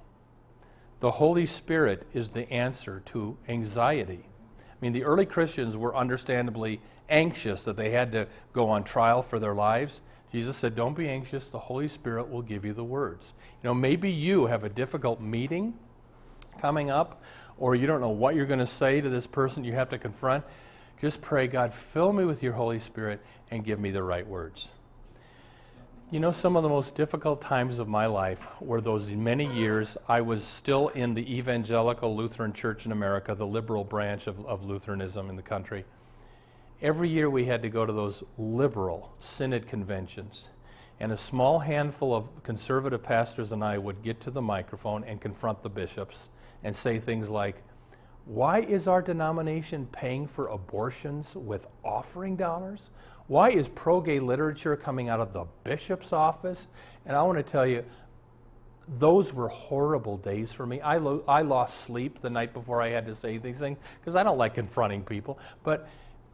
the 1.01 1.13
Holy 1.13 1.47
Spirit 1.47 2.07
is 2.13 2.31
the 2.31 2.51
answer 2.51 3.03
to 3.07 3.37
anxiety. 3.49 4.27
I 4.59 4.77
mean, 4.81 4.93
the 4.93 5.05
early 5.05 5.27
Christians 5.27 5.77
were 5.77 5.95
understandably 5.95 6.81
anxious 7.09 7.65
that 7.65 7.77
they 7.77 7.91
had 7.91 8.13
to 8.13 8.27
go 8.53 8.69
on 8.69 8.85
trial 8.85 9.23
for 9.23 9.39
their 9.39 9.55
lives. 9.55 10.01
Jesus 10.33 10.57
said, 10.57 10.75
Don't 10.75 10.97
be 10.97 11.09
anxious, 11.09 11.49
the 11.49 11.59
Holy 11.59 11.89
Spirit 11.89 12.31
will 12.31 12.43
give 12.43 12.65
you 12.65 12.73
the 12.73 12.85
words. 12.85 13.33
You 13.63 13.69
know, 13.69 13.75
maybe 13.75 14.11
you 14.11 14.47
have 14.47 14.65
a 14.65 14.69
difficult 14.69 15.21
meeting 15.21 15.75
coming 16.61 16.91
up, 16.91 17.23
or 17.59 17.75
you 17.75 17.87
don't 17.87 18.01
know 18.01 18.09
what 18.09 18.35
you're 18.35 18.47
going 18.47 18.59
to 18.59 18.67
say 18.67 19.01
to 19.01 19.09
this 19.09 19.27
person 19.27 19.65
you 19.65 19.75
have 19.75 19.91
to 19.91 19.99
confront. 19.99 20.45
Just 21.01 21.21
pray, 21.21 21.47
God, 21.47 21.75
fill 21.75 22.13
me 22.13 22.25
with 22.25 22.43
your 22.43 22.55
Holy 22.55 22.81
Spirit 22.81 23.21
and 23.51 23.65
give 23.65 23.79
me 23.79 23.91
the 23.91 24.03
right 24.03 24.27
words. 24.27 24.69
You 26.09 26.21
know, 26.21 26.31
some 26.31 26.55
of 26.55 26.63
the 26.63 26.69
most 26.69 26.95
difficult 26.95 27.43
times 27.43 27.81
of 27.81 27.89
my 27.89 28.07
life 28.07 28.47
were 28.61 28.81
those 28.81 29.11
many 29.11 29.53
years 29.53 29.97
I 30.07 30.21
was 30.21 30.45
still 30.45 30.87
in 30.87 31.15
the 31.15 31.37
evangelical 31.37 32.17
Lutheran 32.17 32.53
Church 32.53 32.87
in 32.87 32.93
America, 32.93 33.35
the 33.35 33.45
liberal 33.45 33.83
branch 33.83 34.29
of, 34.29 34.47
of 34.47 34.65
Lutheranism 34.65 35.29
in 35.29 35.35
the 35.35 35.43
country. 35.43 35.85
Every 36.81 37.09
year 37.09 37.29
we 37.29 37.47
had 37.47 37.61
to 37.63 37.69
go 37.69 37.85
to 37.85 37.93
those 37.93 38.23
liberal 38.39 39.17
synod 39.19 39.67
conventions. 39.67 40.47
And 41.01 41.11
a 41.11 41.19
small 41.19 41.59
handful 41.59 42.15
of 42.15 42.29
conservative 42.45 43.03
pastors 43.03 43.51
and 43.51 43.65
I 43.65 43.77
would 43.77 44.05
get 44.05 44.21
to 44.21 44.31
the 44.31 44.41
microphone 44.41 45.03
and 45.03 45.21
confront 45.21 45.65
the 45.65 45.69
bishops 45.69 46.29
and 46.63 46.77
say 46.77 47.01
things 47.01 47.29
like, 47.29 47.57
Why 48.27 48.61
is 48.61 48.89
our 48.89 49.01
denomination 49.03 49.87
paying 49.93 50.27
for 50.27 50.49
abortions 50.49 51.35
with 51.37 51.69
offering 51.85 52.35
dollars? 52.35 52.91
Why 53.29 53.51
is 53.51 53.69
pro 53.69 54.01
gay 54.01 54.19
literature 54.19 54.77
coming 54.77 55.09
out 55.09 55.21
of 55.21 55.33
the 55.33 55.45
bishop's 55.63 56.13
office? 56.13 56.67
And 57.05 57.17
I 57.17 57.23
want 57.23 57.39
to 57.39 57.45
tell 57.45 57.67
you, 57.67 57.85
those 58.99 59.33
were 59.33 59.49
horrible 59.49 60.17
days 60.17 60.53
for 60.53 60.67
me. 60.67 60.81
I, 60.81 60.99
lo- 60.99 61.23
I 61.27 61.43
lost 61.43 61.83
sleep 61.83 62.21
the 62.21 62.31
night 62.31 62.53
before 62.53 62.83
I 62.83 62.91
had 62.91 63.07
to 63.07 63.15
say 63.15 63.39
these 63.39 63.61
things 63.61 63.79
because 64.01 64.17
I 64.17 64.25
don't 64.25 64.39
like 64.39 64.55
confronting 64.55 65.03
people. 65.03 65.39
But 65.63 65.89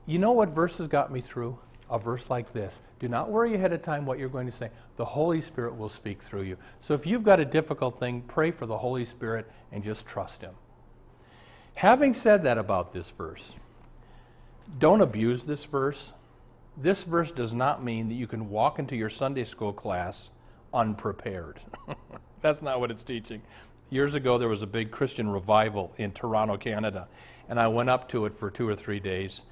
you 0.07 0.19
know 0.19 0.33
what 0.33 0.49
verses 0.49 0.89
got 0.89 1.13
me 1.13 1.21
through? 1.21 1.59
A 1.91 1.99
verse 1.99 2.31
like 2.31 2.55
this 2.55 2.81
Do 3.01 3.09
not 3.09 3.31
worry 3.31 3.55
ahead 3.55 3.75
of 3.75 3.83
time 3.83 4.07
what 4.07 4.19
you're 4.19 4.31
going 4.31 4.47
to 4.47 4.53
say. 4.53 4.71
The 4.97 5.05
Holy 5.05 5.43
Spirit 5.43 5.77
will 5.77 5.91
speak 5.91 6.23
through 6.23 6.43
you. 6.43 6.57
So 6.81 6.95
if 6.95 7.07
you've 7.07 7.23
got 7.23 7.39
a 7.39 7.45
difficult 7.45 8.01
thing, 8.01 8.23
pray 8.23 8.51
for 8.51 8.65
the 8.65 8.79
Holy 8.79 9.05
Spirit 9.05 9.51
and 9.71 9.85
just 9.85 10.07
trust 10.07 10.41
Him. 10.41 10.55
Having 11.75 12.15
said 12.15 12.43
that 12.45 12.59
about 12.59 12.93
this 12.93 13.11
verse, 13.11 13.53
don't 14.79 15.01
abuse 15.01 15.45
this 15.45 15.65
verse. 15.65 16.13
This 16.77 17.03
verse 17.03 17.31
does 17.31 17.53
not 17.53 17.83
mean 17.83 18.09
that 18.09 18.15
you 18.15 18.27
can 18.27 18.51
walk 18.51 18.79
into 18.79 18.97
your 18.97 19.11
Sunday 19.11 19.45
school 19.45 19.73
class 19.73 20.31
unprepared. 20.73 21.61
That's 22.41 22.63
not 22.63 22.81
what 22.81 22.91
it's 22.91 23.05
teaching. 23.05 23.43
Years 23.91 24.15
ago, 24.15 24.39
there 24.39 24.49
was 24.49 24.63
a 24.63 24.67
big 24.67 24.91
Christian 24.91 25.29
revival 25.29 25.93
in 25.99 26.13
Toronto, 26.13 26.57
Canada, 26.57 27.09
and 27.49 27.61
I 27.61 27.69
went 27.69 27.91
up 27.91 28.09
to 28.11 28.25
it 28.25 28.35
for 28.35 28.51
two 28.51 28.67
or 28.67 28.75
three 28.75 29.01
days. 29.01 29.43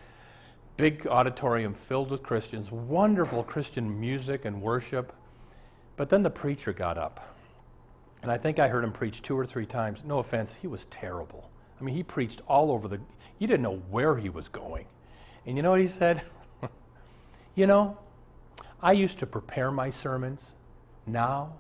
Big 0.77 1.07
auditorium 1.07 1.75
filled 1.75 2.11
with 2.11 2.23
Christians, 2.23 2.73
wonderful 2.73 3.43
Christian 3.43 4.01
music 4.01 4.47
and 4.47 4.63
worship. 4.63 5.13
But 5.97 6.09
then 6.09 6.23
the 6.23 6.31
preacher 6.31 6.73
got 6.73 6.97
up, 6.97 7.37
and 8.23 8.33
I 8.33 8.39
think 8.39 8.59
I 8.59 8.69
heard 8.69 8.83
him 8.83 8.93
preach 8.93 9.21
two 9.21 9.39
or 9.39 9.45
three 9.45 9.67
times. 9.67 10.05
No 10.05 10.19
offense, 10.19 10.55
he 10.63 10.67
was 10.67 10.87
terrible. 10.87 11.51
I 11.81 11.85
mean, 11.85 11.95
he 11.95 12.03
preached 12.03 12.43
all 12.47 12.71
over 12.71 12.89
the, 12.89 13.01
you 13.39 13.47
didn't 13.47 13.63
know 13.63 13.83
where 13.91 14.17
he 14.17 14.29
was 14.29 14.49
going. 14.49 14.87
And 15.47 15.57
you 15.57 15.63
know 15.63 15.71
what 15.71 15.81
he 15.81 15.89
said? 15.89 16.23
you 17.55 17.67
know, 17.67 17.97
I 18.83 18.93
used 18.93 19.19
to 19.21 19.27
prepare 19.27 19.71
my 19.71 19.91
sermons. 19.91 20.53
Now 21.07 21.55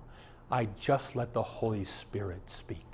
I 0.50 0.68
just 0.78 1.16
let 1.16 1.32
the 1.32 1.42
Holy 1.42 1.84
Spirit 1.84 2.42
speak. 2.48 2.86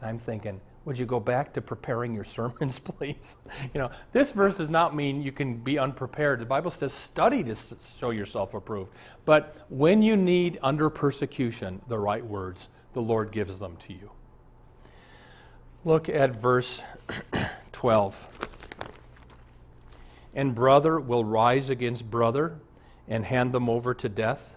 And 0.00 0.10
I'm 0.10 0.18
thinking, 0.18 0.60
would 0.84 0.98
you 0.98 1.06
go 1.06 1.20
back 1.20 1.54
to 1.54 1.62
preparing 1.62 2.14
your 2.14 2.24
sermons, 2.38 2.78
please? 2.78 3.36
You 3.72 3.80
know, 3.80 3.90
this 4.12 4.32
verse 4.32 4.58
does 4.58 4.70
not 4.70 4.94
mean 4.94 5.22
you 5.22 5.32
can 5.32 5.56
be 5.56 5.78
unprepared. 5.78 6.40
The 6.40 6.46
Bible 6.46 6.70
says 6.70 6.92
study 6.92 7.42
to 7.44 7.56
show 7.98 8.10
yourself 8.10 8.52
approved. 8.52 8.92
But 9.24 9.56
when 9.70 10.02
you 10.02 10.16
need 10.16 10.58
under 10.62 10.90
persecution 10.90 11.80
the 11.88 11.98
right 11.98 12.24
words, 12.24 12.68
the 12.92 13.00
Lord 13.00 13.32
gives 13.32 13.58
them 13.58 13.76
to 13.86 13.94
you. 13.94 14.10
Look 15.84 16.08
at 16.08 16.36
verse 16.36 16.80
12. 17.72 18.48
And 20.34 20.54
brother 20.54 21.00
will 21.00 21.24
rise 21.24 21.70
against 21.70 22.10
brother 22.10 22.58
and 23.08 23.24
hand 23.24 23.52
them 23.52 23.68
over 23.68 23.92
to 23.94 24.08
death 24.08 24.56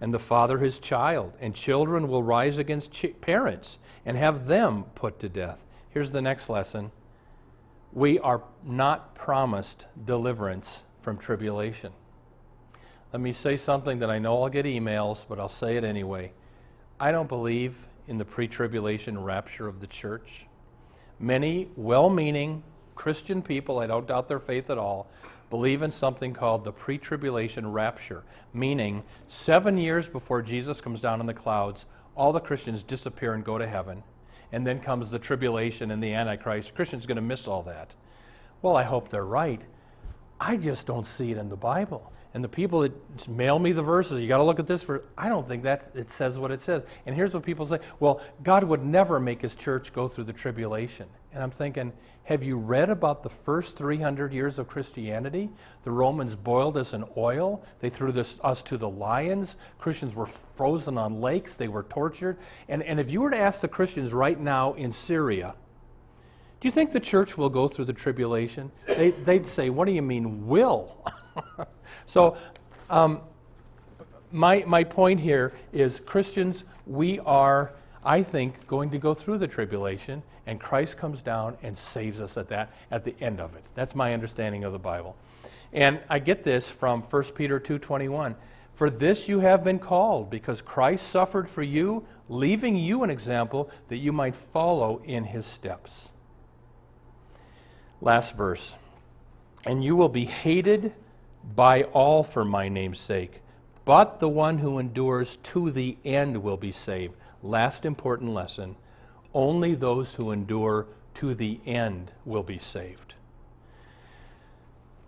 and 0.00 0.12
the 0.12 0.18
father 0.18 0.58
his 0.58 0.78
child, 0.78 1.32
and 1.40 1.54
children 1.54 2.08
will 2.08 2.22
rise 2.22 2.58
against 2.58 2.92
ch- 2.92 3.14
parents 3.20 3.78
and 4.04 4.16
have 4.16 4.46
them 4.46 4.84
put 4.94 5.18
to 5.20 5.30
death. 5.30 5.64
Here's 5.88 6.10
the 6.10 6.20
next 6.20 6.50
lesson 6.50 6.90
we 7.92 8.18
are 8.18 8.42
not 8.62 9.14
promised 9.14 9.86
deliverance 10.04 10.82
from 11.00 11.16
tribulation. 11.16 11.92
Let 13.12 13.22
me 13.22 13.30
say 13.30 13.56
something 13.56 14.00
that 14.00 14.10
I 14.10 14.18
know 14.18 14.42
I'll 14.42 14.48
get 14.48 14.66
emails, 14.66 15.24
but 15.28 15.38
I'll 15.38 15.48
say 15.48 15.76
it 15.76 15.84
anyway. 15.84 16.32
I 16.98 17.12
don't 17.12 17.28
believe 17.28 17.86
in 18.08 18.18
the 18.18 18.24
pre 18.24 18.48
tribulation 18.48 19.22
rapture 19.22 19.68
of 19.68 19.80
the 19.80 19.86
church. 19.86 20.46
Many 21.18 21.68
well 21.76 22.10
meaning 22.10 22.62
Christian 22.94 23.42
people, 23.42 23.78
I 23.78 23.86
don't 23.86 24.06
doubt 24.06 24.28
their 24.28 24.38
faith 24.38 24.70
at 24.70 24.78
all, 24.78 25.08
believe 25.50 25.82
in 25.82 25.90
something 25.90 26.32
called 26.32 26.64
the 26.64 26.72
pre 26.72 26.98
tribulation 26.98 27.70
rapture, 27.70 28.24
meaning 28.52 29.04
seven 29.28 29.78
years 29.78 30.08
before 30.08 30.42
Jesus 30.42 30.80
comes 30.80 31.00
down 31.00 31.20
in 31.20 31.26
the 31.26 31.34
clouds, 31.34 31.86
all 32.16 32.32
the 32.32 32.40
Christians 32.40 32.82
disappear 32.82 33.34
and 33.34 33.44
go 33.44 33.58
to 33.58 33.66
heaven. 33.66 34.02
And 34.52 34.66
then 34.66 34.78
comes 34.80 35.10
the 35.10 35.18
tribulation 35.18 35.90
and 35.90 36.02
the 36.02 36.14
Antichrist. 36.14 36.74
Christians 36.74 37.04
are 37.04 37.08
going 37.08 37.16
to 37.16 37.22
miss 37.22 37.48
all 37.48 37.62
that. 37.64 37.94
Well, 38.62 38.76
I 38.76 38.84
hope 38.84 39.08
they're 39.08 39.24
right. 39.24 39.60
I 40.40 40.56
just 40.56 40.86
don't 40.86 41.06
see 41.06 41.32
it 41.32 41.38
in 41.38 41.48
the 41.48 41.56
Bible. 41.56 42.12
And 42.34 42.42
the 42.42 42.48
people 42.48 42.80
that 42.80 43.28
mail 43.28 43.60
me 43.60 43.70
the 43.70 43.82
verses, 43.82 44.20
you 44.20 44.26
got 44.26 44.38
to 44.38 44.42
look 44.42 44.58
at 44.58 44.66
this 44.66 44.82
for. 44.82 45.04
I 45.16 45.28
don't 45.28 45.46
think 45.46 45.62
that 45.62 45.90
it 45.94 46.10
says 46.10 46.36
what 46.36 46.50
it 46.50 46.60
says. 46.60 46.82
And 47.06 47.14
here's 47.14 47.32
what 47.32 47.44
people 47.44 47.64
say: 47.64 47.78
Well, 48.00 48.20
God 48.42 48.64
would 48.64 48.84
never 48.84 49.20
make 49.20 49.40
His 49.40 49.54
church 49.54 49.92
go 49.92 50.08
through 50.08 50.24
the 50.24 50.32
tribulation. 50.32 51.06
And 51.32 51.42
I'm 51.42 51.52
thinking, 51.52 51.92
have 52.24 52.42
you 52.42 52.56
read 52.56 52.88
about 52.88 53.22
the 53.22 53.28
first 53.28 53.76
300 53.76 54.32
years 54.32 54.58
of 54.58 54.66
Christianity? 54.66 55.50
The 55.82 55.90
Romans 55.90 56.34
boiled 56.34 56.76
us 56.76 56.94
in 56.94 57.04
oil. 57.18 57.62
They 57.80 57.90
threw 57.90 58.12
this, 58.12 58.38
us 58.42 58.62
to 58.64 58.78
the 58.78 58.88
lions. 58.88 59.56
Christians 59.78 60.14
were 60.14 60.26
frozen 60.26 60.96
on 60.96 61.20
lakes. 61.20 61.54
They 61.54 61.68
were 61.68 61.82
tortured. 61.82 62.38
And, 62.66 62.82
and 62.82 62.98
if 62.98 63.10
you 63.10 63.20
were 63.20 63.30
to 63.30 63.36
ask 63.36 63.60
the 63.60 63.68
Christians 63.68 64.14
right 64.14 64.40
now 64.40 64.72
in 64.72 64.90
Syria, 64.90 65.54
do 66.60 66.68
you 66.68 66.72
think 66.72 66.92
the 66.92 67.00
church 67.00 67.36
will 67.36 67.50
go 67.50 67.68
through 67.68 67.84
the 67.84 67.92
tribulation? 67.92 68.72
They, 68.86 69.12
would 69.26 69.44
say, 69.44 69.68
What 69.68 69.84
do 69.84 69.92
you 69.92 70.02
mean, 70.02 70.46
will? 70.46 70.96
so, 72.06 72.36
um, 72.90 73.20
my, 74.34 74.64
my 74.66 74.82
point 74.84 75.20
here 75.20 75.52
is 75.72 76.00
Christians, 76.04 76.64
we 76.86 77.20
are, 77.20 77.72
I 78.04 78.22
think, 78.22 78.66
going 78.66 78.90
to 78.90 78.98
go 78.98 79.14
through 79.14 79.38
the 79.38 79.46
tribulation, 79.46 80.22
and 80.46 80.60
Christ 80.60 80.96
comes 80.96 81.22
down 81.22 81.56
and 81.62 81.78
saves 81.78 82.20
us 82.20 82.36
at 82.36 82.48
that, 82.48 82.72
at 82.90 83.04
the 83.04 83.14
end 83.20 83.40
of 83.40 83.54
it. 83.54 83.64
That's 83.74 83.94
my 83.94 84.12
understanding 84.12 84.64
of 84.64 84.72
the 84.72 84.78
Bible. 84.78 85.16
And 85.72 86.00
I 86.10 86.18
get 86.18 86.44
this 86.44 86.68
from 86.68 87.02
1 87.02 87.22
Peter 87.34 87.60
2.21. 87.60 88.34
For 88.74 88.90
this 88.90 89.28
you 89.28 89.40
have 89.40 89.62
been 89.62 89.78
called, 89.78 90.30
because 90.30 90.60
Christ 90.60 91.06
suffered 91.06 91.48
for 91.48 91.62
you, 91.62 92.04
leaving 92.28 92.76
you 92.76 93.04
an 93.04 93.10
example 93.10 93.70
that 93.88 93.98
you 93.98 94.12
might 94.12 94.34
follow 94.34 95.00
in 95.04 95.24
his 95.24 95.46
steps. 95.46 96.08
Last 98.00 98.36
verse. 98.36 98.74
And 99.64 99.84
you 99.84 99.96
will 99.96 100.08
be 100.08 100.24
hated 100.24 100.92
by 101.54 101.82
all 101.84 102.22
for 102.22 102.44
my 102.44 102.68
name's 102.68 103.00
sake, 103.00 103.40
but 103.84 104.20
the 104.20 104.28
one 104.28 104.58
who 104.58 104.78
endures 104.78 105.36
to 105.36 105.70
the 105.70 105.98
end 106.04 106.42
will 106.42 106.56
be 106.56 106.70
saved. 106.70 107.14
Last 107.42 107.84
important 107.84 108.32
lesson 108.32 108.76
only 109.34 109.74
those 109.74 110.14
who 110.14 110.30
endure 110.30 110.86
to 111.14 111.34
the 111.34 111.60
end 111.66 112.12
will 112.24 112.44
be 112.44 112.58
saved. 112.58 113.14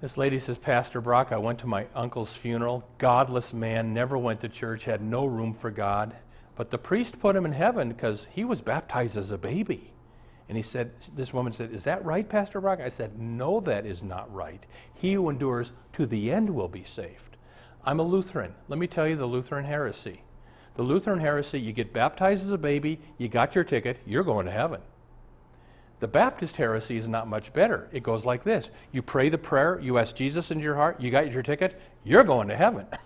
This 0.01 0.19
lady 0.19 0.39
says, 0.39 0.59
Pastor 0.59 1.01
Brock, 1.01 1.29
I 1.31 1.39
went 1.39 1.61
to 1.61 1.67
my 1.67 1.87
uncle's 1.95 2.35
funeral. 2.35 2.87
Godless 2.99 3.55
man, 3.55 3.95
never 3.95 4.19
went 4.19 4.41
to 4.41 4.49
church, 4.49 4.85
had 4.85 5.01
no 5.01 5.25
room 5.25 5.55
for 5.55 5.71
God. 5.71 6.15
But 6.55 6.71
the 6.71 6.79
priest 6.79 7.19
put 7.19 7.37
him 7.37 7.47
in 7.47 7.53
heaven 7.53 7.89
because 7.89 8.27
he 8.31 8.45
was 8.45 8.61
baptized 8.61 9.17
as 9.17 9.31
a 9.31 9.39
baby. 9.39 9.93
And 10.49 10.57
he 10.57 10.63
said, 10.63 10.93
This 11.15 11.35
woman 11.35 11.53
said, 11.53 11.73
Is 11.73 11.85
that 11.85 12.05
right, 12.05 12.29
Pastor 12.29 12.61
Brock? 12.61 12.81
I 12.81 12.89
said, 12.89 13.19
No, 13.19 13.61
that 13.61 13.87
is 13.87 14.03
not 14.03 14.33
right. 14.33 14.65
He 14.95 15.15
who 15.15 15.29
endures 15.29 15.73
to 15.95 16.07
the 16.07 16.31
end 16.31 16.51
will 16.51 16.69
be 16.69 16.85
saved. 16.85 17.37
I'm 17.85 18.01
a 18.01 18.05
Lutheran. 18.05 18.55
Let 18.69 18.79
me 18.79 18.87
tell 18.87 19.07
you 19.07 19.17
the 19.17 19.27
Lutheran 19.27 19.65
heresy. 19.65 20.23
The 20.75 20.83
Lutheran 20.83 21.21
heresy, 21.21 21.59
you 21.59 21.73
get 21.73 21.93
baptized 21.93 22.45
as 22.45 22.51
a 22.51 22.59
baby, 22.59 23.01
you 23.17 23.29
got 23.29 23.55
your 23.55 23.65
ticket, 23.65 23.99
you're 24.05 24.25
going 24.25 24.47
to 24.47 24.53
heaven. 24.53 24.81
The 26.01 26.09
Baptist 26.09 26.57
heresy 26.57 26.99
is 26.99 27.09
not 27.09 27.27
much 27.27 27.55
better. 27.55 27.89
It 27.93 28.03
goes 28.03 28.27
like 28.27 28.45
this 28.45 28.71
You 28.93 29.03
pray 29.03 29.29
the 29.29 29.39
prayer, 29.39 29.81
you 29.81 29.99
ask 29.99 30.15
Jesus 30.15 30.51
into 30.51 30.63
your 30.63 30.75
heart, 30.75 31.01
you 31.01 31.11
got 31.11 31.33
your 31.33 31.43
ticket, 31.43 31.81
you're 32.05 32.25
going 32.25 32.49
to 32.49 32.57
heaven. 32.57 32.87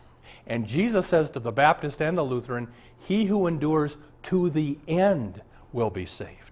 And 0.47 0.67
Jesus 0.67 1.07
says 1.07 1.31
to 1.31 1.41
the 1.41 1.53
Baptist 1.53 2.01
and 2.01 2.17
the 2.17 2.23
Lutheran, 2.23 2.69
He 2.99 3.27
who 3.27 3.47
endures 3.47 3.97
to 4.25 4.51
the 4.51 4.79
end 4.89 5.43
will 5.73 5.91
be 5.91 6.07
saved. 6.07 6.50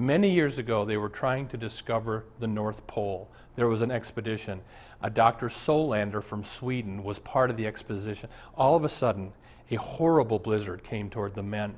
Many 0.00 0.30
years 0.30 0.56
ago, 0.56 0.86
they 0.86 0.96
were 0.96 1.10
trying 1.10 1.48
to 1.48 1.58
discover 1.58 2.24
the 2.38 2.46
North 2.46 2.86
Pole. 2.86 3.30
There 3.56 3.68
was 3.68 3.82
an 3.82 3.90
expedition. 3.90 4.62
A 5.02 5.10
Dr. 5.10 5.50
Solander 5.50 6.22
from 6.22 6.42
Sweden 6.42 7.04
was 7.04 7.18
part 7.18 7.50
of 7.50 7.58
the 7.58 7.66
expedition. 7.66 8.30
All 8.56 8.76
of 8.76 8.84
a 8.86 8.88
sudden, 8.88 9.34
a 9.70 9.74
horrible 9.74 10.38
blizzard 10.38 10.84
came 10.84 11.10
toward 11.10 11.34
the 11.34 11.42
men. 11.42 11.74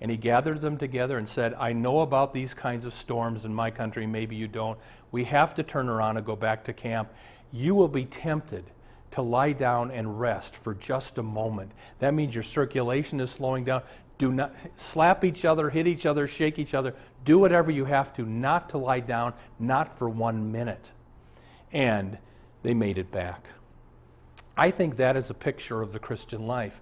And 0.00 0.10
he 0.10 0.16
gathered 0.16 0.62
them 0.62 0.78
together 0.78 1.18
and 1.18 1.28
said, 1.28 1.52
I 1.58 1.74
know 1.74 2.00
about 2.00 2.32
these 2.32 2.54
kinds 2.54 2.86
of 2.86 2.94
storms 2.94 3.44
in 3.44 3.52
my 3.52 3.70
country. 3.70 4.06
Maybe 4.06 4.34
you 4.34 4.48
don't. 4.48 4.78
We 5.12 5.24
have 5.24 5.54
to 5.56 5.62
turn 5.62 5.90
around 5.90 6.16
and 6.16 6.24
go 6.24 6.36
back 6.36 6.64
to 6.64 6.72
camp. 6.72 7.12
You 7.52 7.74
will 7.74 7.88
be 7.88 8.06
tempted 8.06 8.64
to 9.10 9.20
lie 9.20 9.52
down 9.52 9.90
and 9.90 10.18
rest 10.18 10.56
for 10.56 10.74
just 10.74 11.18
a 11.18 11.22
moment. 11.22 11.72
That 11.98 12.14
means 12.14 12.34
your 12.34 12.44
circulation 12.44 13.20
is 13.20 13.30
slowing 13.30 13.64
down. 13.64 13.82
Do 14.18 14.32
not 14.32 14.52
slap 14.76 15.22
each 15.24 15.44
other, 15.44 15.70
hit 15.70 15.86
each 15.86 16.04
other, 16.04 16.26
shake 16.26 16.58
each 16.58 16.74
other. 16.74 16.94
Do 17.28 17.38
whatever 17.38 17.70
you 17.70 17.84
have 17.84 18.14
to 18.14 18.22
not 18.22 18.70
to 18.70 18.78
lie 18.78 19.00
down, 19.00 19.34
not 19.58 19.98
for 19.98 20.08
one 20.08 20.50
minute. 20.50 20.86
And 21.70 22.16
they 22.62 22.72
made 22.72 22.96
it 22.96 23.10
back. 23.10 23.48
I 24.56 24.70
think 24.70 24.96
that 24.96 25.14
is 25.14 25.28
a 25.28 25.34
picture 25.34 25.82
of 25.82 25.92
the 25.92 25.98
Christian 25.98 26.46
life. 26.46 26.80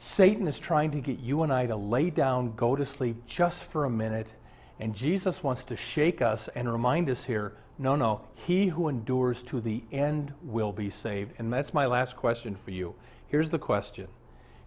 Satan 0.00 0.48
is 0.48 0.58
trying 0.58 0.90
to 0.90 1.00
get 1.00 1.20
you 1.20 1.44
and 1.44 1.52
I 1.52 1.66
to 1.66 1.76
lay 1.76 2.10
down, 2.10 2.56
go 2.56 2.74
to 2.74 2.84
sleep 2.84 3.24
just 3.24 3.62
for 3.62 3.84
a 3.84 3.90
minute, 3.90 4.32
And 4.80 4.96
Jesus 4.96 5.44
wants 5.44 5.62
to 5.66 5.76
shake 5.76 6.20
us 6.20 6.48
and 6.56 6.68
remind 6.68 7.08
us 7.08 7.26
here 7.26 7.52
no, 7.78 7.94
no, 7.94 8.22
he 8.34 8.66
who 8.66 8.88
endures 8.88 9.44
to 9.44 9.60
the 9.60 9.84
end 9.92 10.34
will 10.42 10.72
be 10.72 10.90
saved. 10.90 11.34
And 11.38 11.52
that's 11.52 11.72
my 11.72 11.86
last 11.86 12.16
question 12.16 12.56
for 12.56 12.72
you. 12.72 12.96
Here's 13.28 13.50
the 13.50 13.60
question 13.60 14.08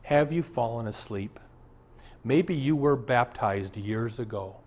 Have 0.04 0.32
you 0.32 0.42
fallen 0.42 0.88
asleep? 0.88 1.38
Maybe 2.28 2.54
you 2.54 2.76
were 2.76 2.98
baptized 2.98 3.78
years 3.78 4.20
ago. 4.20 4.58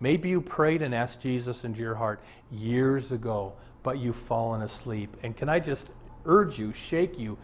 Maybe 0.00 0.30
you 0.30 0.40
prayed 0.40 0.80
and 0.80 0.94
asked 0.94 1.20
Jesus 1.20 1.66
into 1.66 1.78
your 1.78 1.94
heart 1.94 2.22
years 2.50 3.12
ago, 3.12 3.52
but 3.82 3.98
you've 3.98 4.16
fallen 4.16 4.62
asleep. 4.62 5.14
And 5.22 5.36
can 5.36 5.50
I 5.50 5.60
just 5.60 5.90
urge 6.24 6.58
you, 6.58 6.72
shake 6.72 7.18
you, 7.18 7.36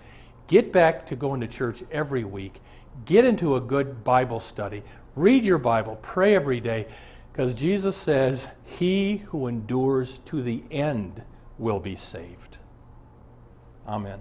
get 0.47 0.73
back 0.73 1.05
to 1.09 1.17
going 1.17 1.43
to 1.43 1.47
church 1.47 1.85
every 1.93 2.25
week, 2.25 2.63
get 3.05 3.27
into 3.27 3.57
a 3.57 3.61
good 3.61 4.03
Bible 4.03 4.41
study, 4.41 4.83
read 5.15 5.45
your 5.45 5.59
Bible, 5.59 5.97
pray 6.01 6.35
every 6.35 6.61
day, 6.61 6.87
because 7.31 7.53
Jesus 7.53 7.95
says, 7.95 8.49
He 8.65 9.19
who 9.27 9.47
endures 9.47 10.21
to 10.25 10.43
the 10.43 10.65
end 10.71 11.23
will 11.59 11.81
be 11.81 11.97
saved. 11.97 12.57
Amen. 13.87 14.21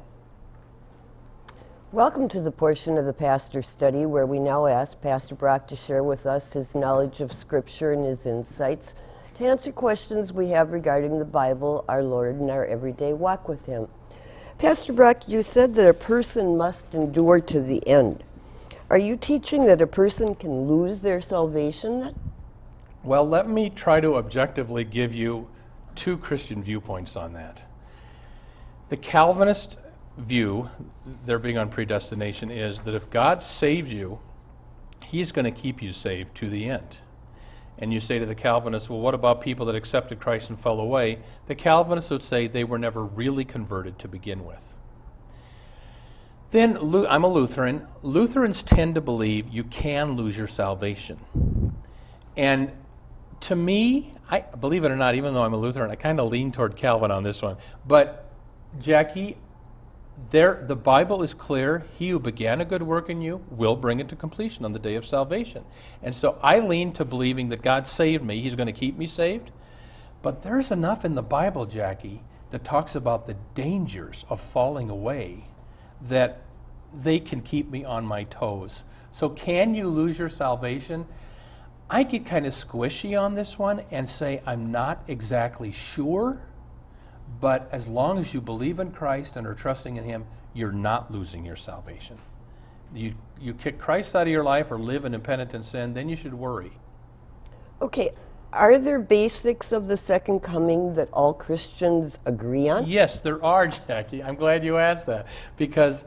Welcome 1.95 2.27
to 2.27 2.41
the 2.41 2.51
portion 2.51 2.97
of 2.97 3.05
the 3.05 3.13
pastor 3.13 3.61
study 3.61 4.05
where 4.05 4.25
we 4.25 4.37
now 4.37 4.65
ask 4.65 4.99
Pastor 4.99 5.33
Brock 5.33 5.65
to 5.69 5.77
share 5.77 6.03
with 6.03 6.25
us 6.25 6.51
his 6.51 6.75
knowledge 6.75 7.21
of 7.21 7.31
Scripture 7.31 7.93
and 7.93 8.03
his 8.03 8.25
insights 8.25 8.95
to 9.35 9.45
answer 9.45 9.71
questions 9.71 10.33
we 10.33 10.49
have 10.49 10.73
regarding 10.73 11.19
the 11.19 11.23
Bible, 11.23 11.85
our 11.87 12.03
Lord, 12.03 12.35
and 12.35 12.51
our 12.51 12.65
everyday 12.65 13.13
walk 13.13 13.47
with 13.47 13.65
Him. 13.65 13.87
Pastor 14.57 14.91
Brock, 14.91 15.29
you 15.29 15.41
said 15.41 15.73
that 15.75 15.87
a 15.87 15.93
person 15.93 16.57
must 16.57 16.93
endure 16.93 17.39
to 17.39 17.61
the 17.61 17.87
end. 17.87 18.25
Are 18.89 18.97
you 18.97 19.15
teaching 19.15 19.65
that 19.67 19.81
a 19.81 19.87
person 19.87 20.35
can 20.35 20.67
lose 20.67 20.99
their 20.99 21.21
salvation 21.21 22.01
then? 22.01 22.19
Well, 23.05 23.25
let 23.25 23.47
me 23.47 23.69
try 23.69 24.01
to 24.01 24.17
objectively 24.17 24.83
give 24.83 25.13
you 25.13 25.47
two 25.95 26.17
Christian 26.17 26.61
viewpoints 26.61 27.15
on 27.15 27.31
that. 27.35 27.63
The 28.89 28.97
Calvinist 28.97 29.77
view, 30.17 30.69
their 31.25 31.39
being 31.39 31.57
on 31.57 31.69
predestination, 31.69 32.49
is 32.49 32.81
that 32.81 32.95
if 32.95 33.09
God 33.09 33.43
saved 33.43 33.91
you, 33.91 34.19
He's 35.05 35.31
going 35.31 35.45
to 35.45 35.51
keep 35.51 35.81
you 35.81 35.93
saved 35.93 36.35
to 36.35 36.49
the 36.49 36.69
end. 36.69 36.97
And 37.77 37.93
you 37.93 37.99
say 37.99 38.19
to 38.19 38.25
the 38.25 38.35
Calvinists, 38.35 38.89
well, 38.89 38.99
what 38.99 39.13
about 39.13 39.41
people 39.41 39.65
that 39.67 39.75
accepted 39.75 40.19
Christ 40.19 40.49
and 40.49 40.59
fell 40.59 40.79
away? 40.79 41.19
The 41.47 41.55
Calvinists 41.55 42.09
would 42.09 42.23
say 42.23 42.47
they 42.47 42.63
were 42.63 42.79
never 42.79 43.03
really 43.03 43.43
converted 43.43 43.99
to 43.99 44.07
begin 44.07 44.45
with. 44.45 44.73
Then, 46.51 46.77
I'm 47.09 47.23
a 47.23 47.27
Lutheran. 47.27 47.85
Lutherans 48.01 48.63
tend 48.63 48.95
to 48.95 49.01
believe 49.01 49.49
you 49.49 49.65
can 49.65 50.13
lose 50.13 50.37
your 50.37 50.47
salvation. 50.47 51.19
And 52.37 52.71
to 53.41 53.55
me, 53.55 54.13
I 54.29 54.39
believe 54.39 54.85
it 54.85 54.91
or 54.91 54.95
not, 54.95 55.15
even 55.15 55.33
though 55.33 55.43
I'm 55.43 55.53
a 55.53 55.57
Lutheran, 55.57 55.91
I 55.91 55.95
kind 55.95 56.19
of 56.19 56.31
lean 56.31 56.51
toward 56.51 56.75
Calvin 56.77 57.11
on 57.11 57.23
this 57.23 57.41
one. 57.41 57.57
But 57.85 58.31
Jackie, 58.79 59.37
there 60.29 60.63
the 60.65 60.75
Bible 60.75 61.21
is 61.23 61.33
clear. 61.33 61.83
He 61.97 62.09
who 62.09 62.19
began 62.19 62.61
a 62.61 62.65
good 62.65 62.83
work 62.83 63.09
in 63.09 63.21
you 63.21 63.43
will 63.49 63.75
bring 63.75 63.99
it 63.99 64.09
to 64.09 64.15
completion 64.15 64.65
on 64.65 64.73
the 64.73 64.79
day 64.79 64.95
of 64.95 65.05
salvation. 65.05 65.65
And 66.01 66.15
so 66.15 66.39
I 66.41 66.59
lean 66.59 66.93
to 66.93 67.05
believing 67.05 67.49
that 67.49 67.61
God 67.61 67.85
saved 67.85 68.23
me. 68.23 68.41
He's 68.41 68.55
going 68.55 68.67
to 68.67 68.73
keep 68.73 68.97
me 68.97 69.07
saved. 69.07 69.51
But 70.21 70.41
there's 70.41 70.71
enough 70.71 71.05
in 71.05 71.15
the 71.15 71.21
Bible, 71.21 71.65
Jackie, 71.65 72.23
that 72.51 72.63
talks 72.63 72.95
about 72.95 73.27
the 73.27 73.35
dangers 73.53 74.25
of 74.29 74.41
falling 74.41 74.89
away 74.89 75.49
that 76.01 76.41
they 76.93 77.19
can 77.19 77.41
keep 77.41 77.69
me 77.69 77.83
on 77.83 78.05
my 78.05 78.23
toes. 78.23 78.85
So 79.11 79.29
can 79.29 79.75
you 79.75 79.87
lose 79.87 80.17
your 80.17 80.29
salvation? 80.29 81.05
I 81.89 82.03
get 82.03 82.25
kind 82.25 82.45
of 82.45 82.53
squishy 82.53 83.19
on 83.19 83.35
this 83.35 83.59
one 83.59 83.81
and 83.91 84.09
say 84.09 84.41
I'm 84.45 84.71
not 84.71 85.03
exactly 85.07 85.71
sure, 85.71 86.41
but 87.39 87.69
as 87.71 87.87
long 87.87 88.17
as 88.17 88.33
you 88.33 88.41
believe 88.41 88.79
in 88.79 88.91
Christ 88.91 89.35
and 89.35 89.45
are 89.45 89.53
trusting 89.53 89.95
in 89.95 90.03
Him, 90.03 90.25
you're 90.53 90.71
not 90.71 91.11
losing 91.11 91.45
your 91.45 91.55
salvation. 91.55 92.17
You, 92.93 93.15
you 93.39 93.53
kick 93.53 93.77
Christ 93.77 94.15
out 94.15 94.23
of 94.23 94.27
your 94.29 94.43
life 94.43 94.71
or 94.71 94.79
live 94.79 95.05
in 95.05 95.13
impenitent 95.13 95.65
sin, 95.65 95.93
then 95.93 96.07
you 96.07 96.15
should 96.15 96.33
worry. 96.33 96.71
Okay, 97.81 98.11
are 98.53 98.79
there 98.79 98.99
basics 98.99 99.71
of 99.71 99.87
the 99.87 99.97
second 99.97 100.39
coming 100.39 100.95
that 100.95 101.09
all 101.11 101.33
Christians 101.33 102.19
agree 102.25 102.69
on? 102.69 102.87
Yes, 102.87 103.19
there 103.19 103.43
are, 103.43 103.67
Jackie. 103.87 104.23
I'm 104.23 104.35
glad 104.35 104.63
you 104.63 104.77
asked 104.77 105.07
that 105.07 105.27
because 105.57 106.05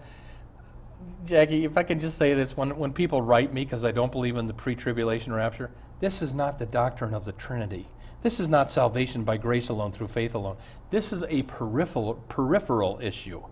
Jackie, 1.27 1.65
if 1.65 1.77
I 1.77 1.83
can 1.83 2.01
just 2.01 2.17
say 2.17 2.33
this, 2.33 2.57
when, 2.57 2.77
when 2.79 2.93
people 2.93 3.21
write 3.21 3.53
me 3.53 3.65
because 3.65 3.85
I 3.85 3.91
don't 3.91 4.11
believe 4.11 4.37
in 4.37 4.47
the 4.47 4.55
pre 4.55 4.75
tribulation 4.75 5.33
rapture, 5.33 5.71
this 6.01 6.23
is 6.23 6.33
not 6.33 6.59
the 6.59 6.67
doctrine 6.67 7.13
of 7.13 7.25
the 7.25 7.33
Trinity. 7.33 7.89
This 8.23 8.41
is 8.41 8.49
not 8.49 8.71
salvation 8.71 9.25
by 9.25 9.37
grace 9.37 9.69
alone, 9.69 9.93
through 9.93 10.09
faith 10.09 10.35
alone. 10.35 10.57
This 10.91 11.13
is 11.13 11.23
a 11.29 11.43
peripheral, 11.43 12.15
peripheral 12.29 12.99
issue. 13.01 13.43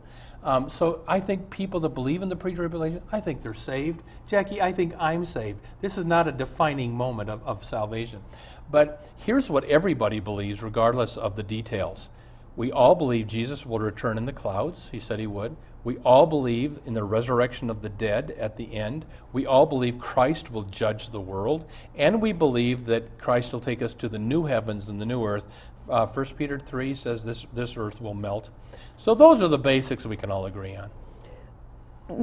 Um, 0.43 0.71
so 0.71 1.03
I 1.09 1.21
think 1.21 1.51
people 1.51 1.81
that 1.81 1.91
believe 1.91 2.23
in 2.23 2.29
the 2.29 2.37
pre 2.37 2.55
tribulation, 2.55 3.03
I 3.11 3.21
think 3.21 3.43
they're 3.43 3.55
saved. 3.55 4.03
Jackie, 4.27 4.63
I 4.63 4.73
think 4.73 4.95
I'm 4.99 5.25
saved. 5.25 5.61
This 5.81 5.99
is 5.99 6.05
not 6.05 6.29
a 6.29 6.33
defining 6.33 6.95
moment 6.95 7.31
of, 7.31 7.45
of 7.45 7.65
salvation. 7.65 8.23
But 8.71 9.09
here's 9.17 9.51
what 9.51 9.65
everybody 9.65 10.21
believes, 10.21 10.63
regardless 10.63 11.17
of 11.17 11.37
the 11.37 11.43
details. 11.43 12.09
We 12.55 12.73
all 12.73 12.95
believe 12.95 13.27
Jesus 13.27 13.67
will 13.67 13.81
return 13.81 14.17
in 14.17 14.27
the 14.27 14.33
clouds. 14.33 14.89
He 14.91 14.99
said 14.99 15.19
he 15.19 15.27
would. 15.27 15.57
We 15.87 15.99
all 15.99 16.27
believe 16.27 16.81
in 16.85 16.95
the 16.95 17.05
resurrection 17.05 17.71
of 17.71 17.81
the 17.81 17.89
dead 17.89 18.35
at 18.41 18.57
the 18.57 18.75
end. 18.75 19.07
We 19.33 19.47
all 19.47 19.67
believe 19.67 20.01
Christ 20.01 20.51
will 20.51 20.65
judge 20.65 21.11
the 21.11 21.21
world. 21.21 21.65
And 21.95 22.21
we 22.21 22.33
believe 22.33 22.87
that 22.87 23.19
Christ 23.19 23.53
will 23.53 23.61
take 23.61 23.81
us 23.83 23.95
to 23.95 24.09
the 24.09 24.19
new 24.19 24.47
heavens 24.47 24.89
and 24.89 25.01
the 25.01 25.07
new 25.07 25.25
earth. 25.25 25.47
Uh, 25.89 26.05
1 26.05 26.27
Peter 26.37 26.59
3 26.59 26.93
says 26.97 27.23
this, 27.23 27.47
this 27.53 27.77
earth 27.77 28.01
will 28.01 28.15
melt. 28.15 28.51
So 28.97 29.15
those 29.15 29.45
are 29.45 29.47
the 29.47 29.59
basics 29.59 30.05
we 30.05 30.17
can 30.17 30.29
all 30.29 30.47
agree 30.47 30.75
on. 30.75 30.91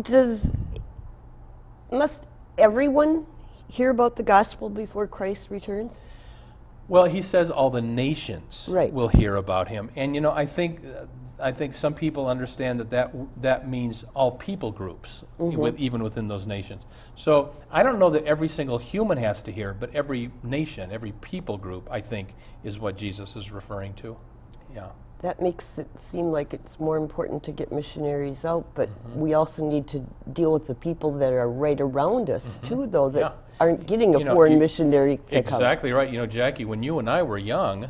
Does 0.02 0.52
must 1.90 2.28
everyone 2.58 3.26
hear 3.70 3.92
about 3.92 4.18
the 4.18 4.24
gospel 4.24 4.70
before 4.70 5.08
Christ 5.08 5.50
returns? 5.50 6.02
Well, 6.90 7.06
he 7.06 7.22
says 7.22 7.50
all 7.50 7.70
the 7.70 7.82
nations 7.82 8.68
right. 8.70 8.92
will 8.92 9.08
hear 9.08 9.38
about 9.38 9.70
him. 9.70 9.90
And 9.96 10.16
you 10.16 10.20
know, 10.20 10.34
I 10.34 10.48
think 10.48 10.82
I 11.40 11.52
think 11.52 11.74
some 11.74 11.94
people 11.94 12.28
understand 12.28 12.80
that 12.80 12.90
that, 12.92 13.14
that 13.42 13.68
means 13.68 14.06
all 14.14 14.32
people 14.32 14.72
groups, 14.72 15.24
mm-hmm. 15.40 15.58
with, 15.58 15.80
even 15.80 16.04
within 16.04 16.28
those 16.28 16.46
nations. 16.46 16.86
So 17.16 17.56
I 17.72 17.84
don't 17.84 18.00
know 18.00 18.10
that 18.12 18.24
every 18.26 18.48
single 18.48 18.78
human 18.78 19.18
has 19.18 19.42
to 19.44 19.52
hear, 19.52 19.74
but 19.74 19.94
every 19.96 20.32
nation, 20.44 20.92
every 20.92 21.12
people 21.12 21.58
group, 21.58 21.88
I 21.92 22.02
think, 22.02 22.36
is 22.64 22.80
what 22.80 22.98
Jesus 22.98 23.36
is 23.36 23.52
referring 23.52 23.94
to. 23.96 24.18
Yeah. 24.74 24.90
That 25.22 25.42
makes 25.42 25.80
it 25.80 25.88
seem 25.98 26.32
like 26.32 26.54
it's 26.54 26.80
more 26.80 26.98
important 26.98 27.44
to 27.44 27.52
get 27.52 27.72
missionaries 27.72 28.46
out, 28.46 28.66
but 28.76 28.90
mm-hmm. 28.90 29.20
we 29.20 29.34
also 29.34 29.68
need 29.68 29.88
to 29.88 30.06
deal 30.34 30.52
with 30.52 30.68
the 30.68 30.76
people 30.76 31.12
that 31.14 31.32
are 31.32 31.50
right 31.50 31.80
around 31.80 32.30
us, 32.30 32.58
mm-hmm. 32.58 32.68
too, 32.68 32.88
though, 32.88 33.10
that 33.10 33.20
yeah. 33.20 33.32
aren't 33.60 33.88
getting 33.88 34.16
a 34.16 34.20
you 34.20 34.26
know, 34.26 34.34
foreign 34.34 34.54
you, 34.54 34.60
missionary. 34.60 35.20
Exactly 35.32 35.92
right. 35.94 36.12
You 36.12 36.18
know, 36.18 36.26
Jackie, 36.26 36.66
when 36.66 36.84
you 36.84 37.00
and 37.00 37.10
I 37.10 37.24
were 37.24 37.38
young, 37.38 37.90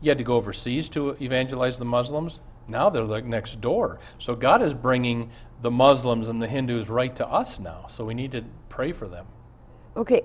you 0.00 0.10
had 0.10 0.18
to 0.18 0.24
go 0.24 0.36
overseas 0.36 0.88
to 0.90 1.16
evangelize 1.22 1.78
the 1.78 1.84
Muslims. 1.84 2.40
Now 2.68 2.90
they're 2.90 3.04
like 3.04 3.24
next 3.24 3.60
door. 3.60 4.00
So 4.18 4.34
God 4.34 4.62
is 4.62 4.74
bringing 4.74 5.30
the 5.62 5.70
Muslims 5.70 6.28
and 6.28 6.42
the 6.42 6.48
Hindus 6.48 6.88
right 6.88 7.14
to 7.16 7.26
us 7.26 7.58
now. 7.58 7.86
So 7.88 8.04
we 8.04 8.14
need 8.14 8.32
to 8.32 8.44
pray 8.68 8.92
for 8.92 9.08
them. 9.08 9.26
Okay. 9.96 10.22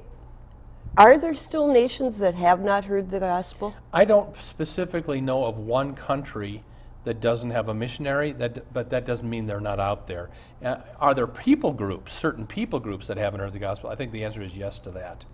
Are 0.97 1.17
there 1.17 1.36
still 1.36 1.67
nations 1.67 2.19
that 2.19 2.36
have 2.36 2.60
not 2.60 2.86
heard 2.86 3.12
the 3.12 3.19
gospel? 3.19 3.73
I 3.93 4.04
don't 4.04 4.36
specifically 4.41 5.21
know 5.21 5.45
of 5.45 5.58
one 5.58 5.95
country 5.95 6.63
that 7.04 7.19
doesn't 7.19 7.51
have 7.51 7.67
a 7.67 7.73
missionary, 7.73 8.32
that, 8.34 8.71
but 8.73 8.89
that 8.89 9.06
doesn't 9.06 9.27
mean 9.27 9.47
they're 9.47 9.60
not 9.60 9.80
out 9.80 10.08
there. 10.08 10.30
Uh, 10.63 10.77
are 10.99 11.15
there 11.15 11.27
people 11.27 11.71
groups, 11.71 12.13
certain 12.13 12.45
people 12.45 12.80
groups 12.80 13.08
that 13.08 13.17
haven't 13.17 13.39
heard 13.39 13.54
the 13.54 13.60
gospel? 13.60 13.89
I 13.89 13.95
think 13.95 14.12
the 14.12 14.23
answer 14.23 14.41
is 14.41 14.54
yes 14.54 14.80
to 14.80 14.91
that. 14.91 15.25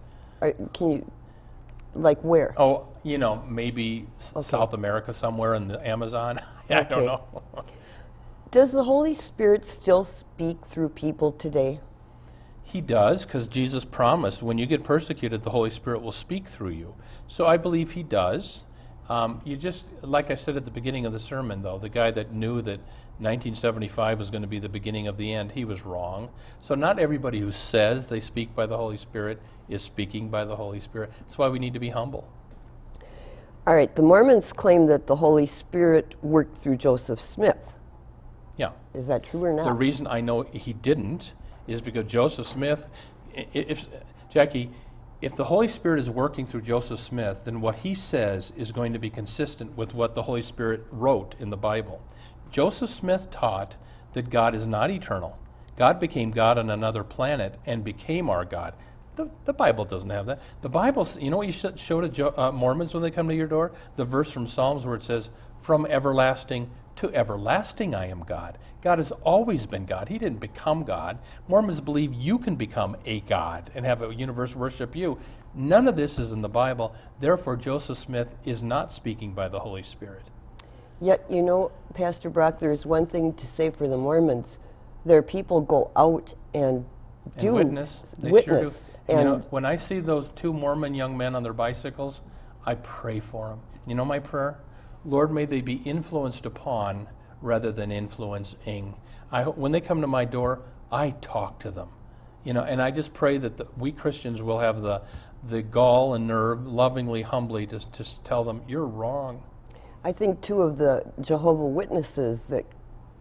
can 0.73 0.91
you 0.91 1.11
like 1.93 2.21
where? 2.21 2.53
Oh, 2.57 2.87
you 3.03 3.17
know, 3.17 3.43
maybe 3.49 4.07
okay. 4.35 4.47
South 4.47 4.73
America 4.73 5.13
somewhere 5.13 5.55
in 5.55 5.67
the 5.67 5.85
Amazon. 5.85 6.39
I 6.69 6.83
don't 6.83 7.05
know. 7.05 7.43
Does 8.51 8.71
the 8.71 8.83
Holy 8.83 9.13
Spirit 9.13 9.65
still 9.65 10.03
speak 10.03 10.65
through 10.65 10.89
people 10.89 11.31
today? 11.31 11.79
He 12.63 12.81
does, 12.81 13.25
because 13.25 13.47
Jesus 13.47 13.85
promised 13.85 14.43
when 14.43 14.57
you 14.57 14.65
get 14.65 14.83
persecuted, 14.83 15.43
the 15.43 15.51
Holy 15.51 15.69
Spirit 15.69 16.01
will 16.01 16.11
speak 16.11 16.47
through 16.47 16.71
you. 16.71 16.95
So 17.27 17.45
I 17.45 17.57
believe 17.57 17.91
He 17.91 18.03
does. 18.03 18.65
Um, 19.09 19.41
you 19.45 19.55
just, 19.55 19.85
like 20.01 20.29
I 20.31 20.35
said 20.35 20.57
at 20.57 20.65
the 20.65 20.71
beginning 20.71 21.05
of 21.05 21.13
the 21.13 21.19
sermon, 21.19 21.61
though, 21.61 21.77
the 21.77 21.89
guy 21.89 22.11
that 22.11 22.33
knew 22.33 22.61
that 22.63 22.79
1975 23.19 24.19
was 24.19 24.29
going 24.29 24.41
to 24.41 24.47
be 24.47 24.59
the 24.59 24.69
beginning 24.69 25.07
of 25.07 25.17
the 25.17 25.33
end, 25.33 25.53
he 25.53 25.65
was 25.65 25.83
wrong. 25.85 26.29
So 26.59 26.75
not 26.75 26.99
everybody 26.99 27.39
who 27.39 27.51
says 27.51 28.07
they 28.07 28.19
speak 28.19 28.53
by 28.53 28.65
the 28.65 28.77
Holy 28.77 28.97
Spirit 28.97 29.41
is 29.67 29.81
speaking 29.81 30.29
by 30.29 30.45
the 30.45 30.57
Holy 30.57 30.79
Spirit. 30.79 31.11
That's 31.21 31.37
why 31.37 31.47
we 31.47 31.57
need 31.57 31.73
to 31.73 31.79
be 31.79 31.89
humble. 31.89 32.29
All 33.67 33.75
right, 33.75 33.93
the 33.93 34.01
Mormons 34.01 34.53
claim 34.53 34.85
that 34.85 35.07
the 35.07 35.17
Holy 35.17 35.45
Spirit 35.45 36.15
worked 36.23 36.57
through 36.57 36.77
Joseph 36.77 37.19
Smith. 37.19 37.73
Yeah. 38.55 38.71
Is 38.93 39.07
that 39.07 39.23
true 39.23 39.43
or 39.43 39.51
not? 39.51 39.65
The 39.65 39.73
reason 39.73 40.07
I 40.07 40.21
know 40.21 40.43
he 40.43 40.71
didn't 40.71 41.33
is 41.67 41.81
because 41.81 42.05
Joseph 42.05 42.47
Smith, 42.47 42.87
if 43.35 43.87
Jackie, 44.31 44.69
if 45.21 45.35
the 45.35 45.43
Holy 45.43 45.67
Spirit 45.67 45.99
is 45.99 46.09
working 46.09 46.45
through 46.45 46.61
Joseph 46.61 47.01
Smith, 47.01 47.41
then 47.43 47.59
what 47.59 47.79
he 47.79 47.93
says 47.93 48.53
is 48.55 48.71
going 48.71 48.93
to 48.93 48.99
be 48.99 49.09
consistent 49.09 49.75
with 49.75 49.93
what 49.93 50.15
the 50.15 50.23
Holy 50.23 50.41
Spirit 50.41 50.85
wrote 50.89 51.35
in 51.37 51.49
the 51.49 51.57
Bible. 51.57 52.01
Joseph 52.49 52.89
Smith 52.89 53.29
taught 53.31 53.75
that 54.13 54.29
God 54.29 54.55
is 54.55 54.65
not 54.65 54.89
eternal. 54.89 55.37
God 55.75 55.99
became 55.99 56.31
God 56.31 56.57
on 56.57 56.69
another 56.69 57.03
planet 57.03 57.59
and 57.65 57.83
became 57.83 58.29
our 58.29 58.45
God. 58.45 58.75
The, 59.17 59.29
the 59.45 59.53
Bible 59.53 59.83
doesn't 59.83 60.11
have 60.11 60.27
that. 60.27 60.41
The 60.61 60.69
Bible, 60.69 61.07
you 61.19 61.31
know 61.31 61.37
what 61.37 61.47
you 61.47 61.53
should 61.53 61.79
show 61.79 61.99
to 62.01 62.07
Jo- 62.07 62.33
uh, 62.37 62.51
Mormons 62.51 62.93
when 62.93 63.01
they 63.01 63.11
come 63.11 63.27
to 63.27 63.35
your 63.35 63.47
door? 63.47 63.71
The 63.95 64.05
verse 64.05 64.31
from 64.31 64.47
Psalms 64.47 64.85
where 64.85 64.95
it 64.95 65.03
says, 65.03 65.31
From 65.59 65.87
everlasting 65.87 66.69
to 66.97 67.13
everlasting 67.13 67.95
I 67.95 68.07
am 68.07 68.23
God. 68.23 68.57
God 68.81 68.99
has 68.99 69.11
always 69.11 69.65
been 69.65 69.85
God. 69.85 70.09
He 70.09 70.19
didn't 70.19 70.39
become 70.39 70.83
God. 70.83 71.17
Mormons 71.47 71.81
believe 71.81 72.13
you 72.13 72.37
can 72.37 72.55
become 72.55 72.95
a 73.05 73.21
God 73.21 73.71
and 73.73 73.85
have 73.85 74.03
a 74.03 74.13
universe 74.13 74.55
worship 74.55 74.95
you. 74.95 75.17
None 75.55 75.87
of 75.87 75.95
this 75.95 76.19
is 76.19 76.31
in 76.31 76.43
the 76.43 76.49
Bible. 76.49 76.93
Therefore, 77.19 77.55
Joseph 77.55 77.97
Smith 77.97 78.35
is 78.45 78.61
not 78.61 78.93
speaking 78.93 79.33
by 79.33 79.49
the 79.49 79.59
Holy 79.59 79.83
Spirit. 79.83 80.25
Yet, 81.01 81.25
you 81.29 81.41
know, 81.41 81.71
Pastor 81.95 82.29
Brock, 82.29 82.59
there's 82.59 82.85
one 82.85 83.07
thing 83.07 83.33
to 83.33 83.47
say 83.47 83.71
for 83.71 83.87
the 83.87 83.97
Mormons. 83.97 84.59
Their 85.05 85.23
people 85.23 85.61
go 85.61 85.89
out 85.95 86.35
and 86.53 86.85
do 87.37 87.57
and 87.57 87.69
witness. 87.69 88.15
They 88.17 88.31
witness. 88.31 88.87
Sure 88.87 88.95
do. 89.07 89.13
And, 89.13 89.19
you 89.19 89.25
know, 89.25 89.37
when 89.49 89.65
I 89.65 89.75
see 89.75 89.99
those 89.99 90.29
two 90.29 90.53
Mormon 90.53 90.93
young 90.93 91.17
men 91.17 91.35
on 91.35 91.43
their 91.43 91.53
bicycles, 91.53 92.21
I 92.65 92.75
pray 92.75 93.19
for 93.19 93.49
them. 93.49 93.61
You 93.85 93.95
know 93.95 94.05
my 94.05 94.19
prayer? 94.19 94.59
Lord, 95.05 95.31
may 95.31 95.45
they 95.45 95.61
be 95.61 95.75
influenced 95.75 96.45
upon 96.45 97.07
rather 97.41 97.71
than 97.71 97.91
influencing. 97.91 98.95
I, 99.31 99.43
when 99.43 99.71
they 99.71 99.81
come 99.81 100.01
to 100.01 100.07
my 100.07 100.25
door, 100.25 100.61
I 100.91 101.11
talk 101.21 101.59
to 101.59 101.71
them. 101.71 101.89
You 102.43 102.53
know, 102.53 102.63
and 102.63 102.81
I 102.81 102.91
just 102.91 103.13
pray 103.13 103.37
that 103.37 103.57
the, 103.57 103.67
we 103.77 103.91
Christians 103.91 104.41
will 104.41 104.59
have 104.59 104.81
the, 104.81 105.01
the 105.47 105.61
gall 105.61 106.13
and 106.13 106.27
nerve, 106.27 106.65
lovingly, 106.65 107.21
humbly, 107.21 107.67
to, 107.67 107.79
to 107.79 108.23
tell 108.23 108.43
them, 108.43 108.61
you're 108.67 108.85
wrong. 108.85 109.43
I 110.03 110.11
think 110.11 110.41
two 110.41 110.61
of 110.61 110.77
the 110.77 111.05
Jehovah 111.21 111.65
Witnesses 111.65 112.45
that 112.45 112.65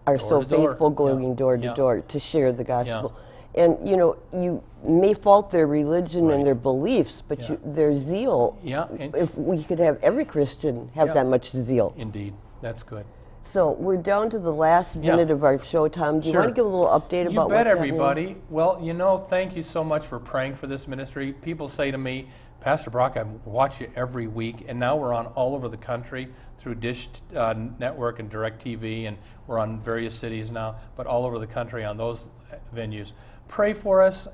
are 0.06 0.16
door 0.16 0.28
so 0.28 0.42
faithful 0.42 0.90
going 0.90 1.30
yeah. 1.30 1.34
door 1.34 1.56
to 1.56 1.64
yeah. 1.64 1.74
door 1.74 2.00
to 2.00 2.20
share 2.20 2.52
the 2.52 2.64
gospel. 2.64 3.14
Yeah. 3.14 3.22
And 3.56 3.88
you 3.88 3.96
know, 3.96 4.16
you 4.32 4.62
may 4.82 5.14
fault 5.14 5.50
their 5.50 5.66
religion 5.66 6.26
right. 6.26 6.36
and 6.36 6.46
their 6.46 6.54
beliefs, 6.54 7.22
but 7.26 7.40
yeah. 7.40 7.50
you, 7.50 7.60
their 7.64 7.96
zeal. 7.96 8.58
Yeah. 8.62 8.86
if 8.92 9.36
we 9.36 9.62
could 9.62 9.78
have 9.78 9.98
every 10.02 10.24
Christian 10.24 10.90
have 10.94 11.14
that 11.14 11.26
much 11.26 11.50
zeal. 11.50 11.94
Indeed, 11.96 12.34
that's 12.60 12.82
good. 12.82 13.06
So 13.42 13.70
we're 13.72 13.96
down 13.96 14.28
to 14.30 14.40
the 14.40 14.52
last 14.52 14.96
minute 14.96 15.30
of 15.30 15.44
our 15.44 15.62
show, 15.62 15.86
Tom. 15.86 16.20
Do 16.20 16.26
you 16.26 16.32
sure. 16.32 16.42
want 16.42 16.54
to 16.54 16.58
give 16.58 16.66
a 16.66 16.68
little 16.68 16.88
update 16.88 17.24
you 17.24 17.30
about 17.30 17.50
bet 17.50 17.68
everybody. 17.68 18.22
Happening? 18.22 18.42
Well, 18.50 18.80
you 18.82 18.92
know, 18.92 19.24
thank 19.30 19.54
you 19.54 19.62
so 19.62 19.84
much 19.84 20.04
for 20.06 20.18
praying 20.18 20.56
for 20.56 20.66
this 20.66 20.88
ministry. 20.88 21.32
People 21.32 21.68
say 21.68 21.92
to 21.92 21.98
me, 21.98 22.28
Pastor 22.60 22.90
Brock, 22.90 23.16
I 23.16 23.22
watch 23.44 23.80
you 23.80 23.88
every 23.94 24.26
week, 24.26 24.64
and 24.66 24.80
now 24.80 24.96
we're 24.96 25.14
on 25.14 25.26
all 25.28 25.54
over 25.54 25.68
the 25.68 25.76
country 25.76 26.28
through 26.58 26.74
Dish 26.74 27.08
uh, 27.36 27.54
Network 27.78 28.18
and 28.18 28.28
DirecTV 28.28 29.06
and 29.06 29.16
we're 29.46 29.58
on 29.58 29.80
various 29.80 30.14
cities 30.14 30.50
now, 30.50 30.76
but 30.96 31.06
all 31.06 31.24
over 31.24 31.38
the 31.38 31.46
country 31.46 31.84
on 31.84 31.96
those 31.96 32.26
venues. 32.74 33.12
Pray 33.48 33.72
for 33.72 34.02
us. 34.02 34.28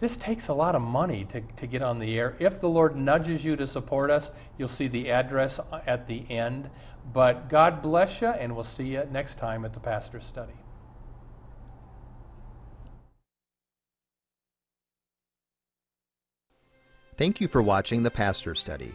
This 0.00 0.16
takes 0.16 0.48
a 0.48 0.54
lot 0.54 0.74
of 0.74 0.82
money 0.82 1.26
to, 1.32 1.40
to 1.40 1.66
get 1.66 1.82
on 1.82 1.98
the 1.98 2.16
air. 2.18 2.36
If 2.38 2.60
the 2.60 2.68
Lord 2.68 2.96
nudges 2.96 3.44
you 3.44 3.56
to 3.56 3.66
support 3.66 4.10
us, 4.10 4.30
you'll 4.56 4.68
see 4.68 4.86
the 4.86 5.10
address 5.10 5.58
at 5.86 6.06
the 6.06 6.24
end. 6.30 6.70
But 7.12 7.48
God 7.48 7.82
bless 7.82 8.20
you, 8.20 8.28
and 8.28 8.54
we'll 8.54 8.64
see 8.64 8.88
you 8.88 9.08
next 9.10 9.38
time 9.38 9.64
at 9.64 9.74
the 9.74 9.80
Pastor's 9.80 10.24
Study. 10.24 10.52
Thank 17.16 17.40
you 17.40 17.48
for 17.48 17.60
watching 17.60 18.04
the 18.04 18.12
Pastor 18.12 18.54
Study. 18.54 18.94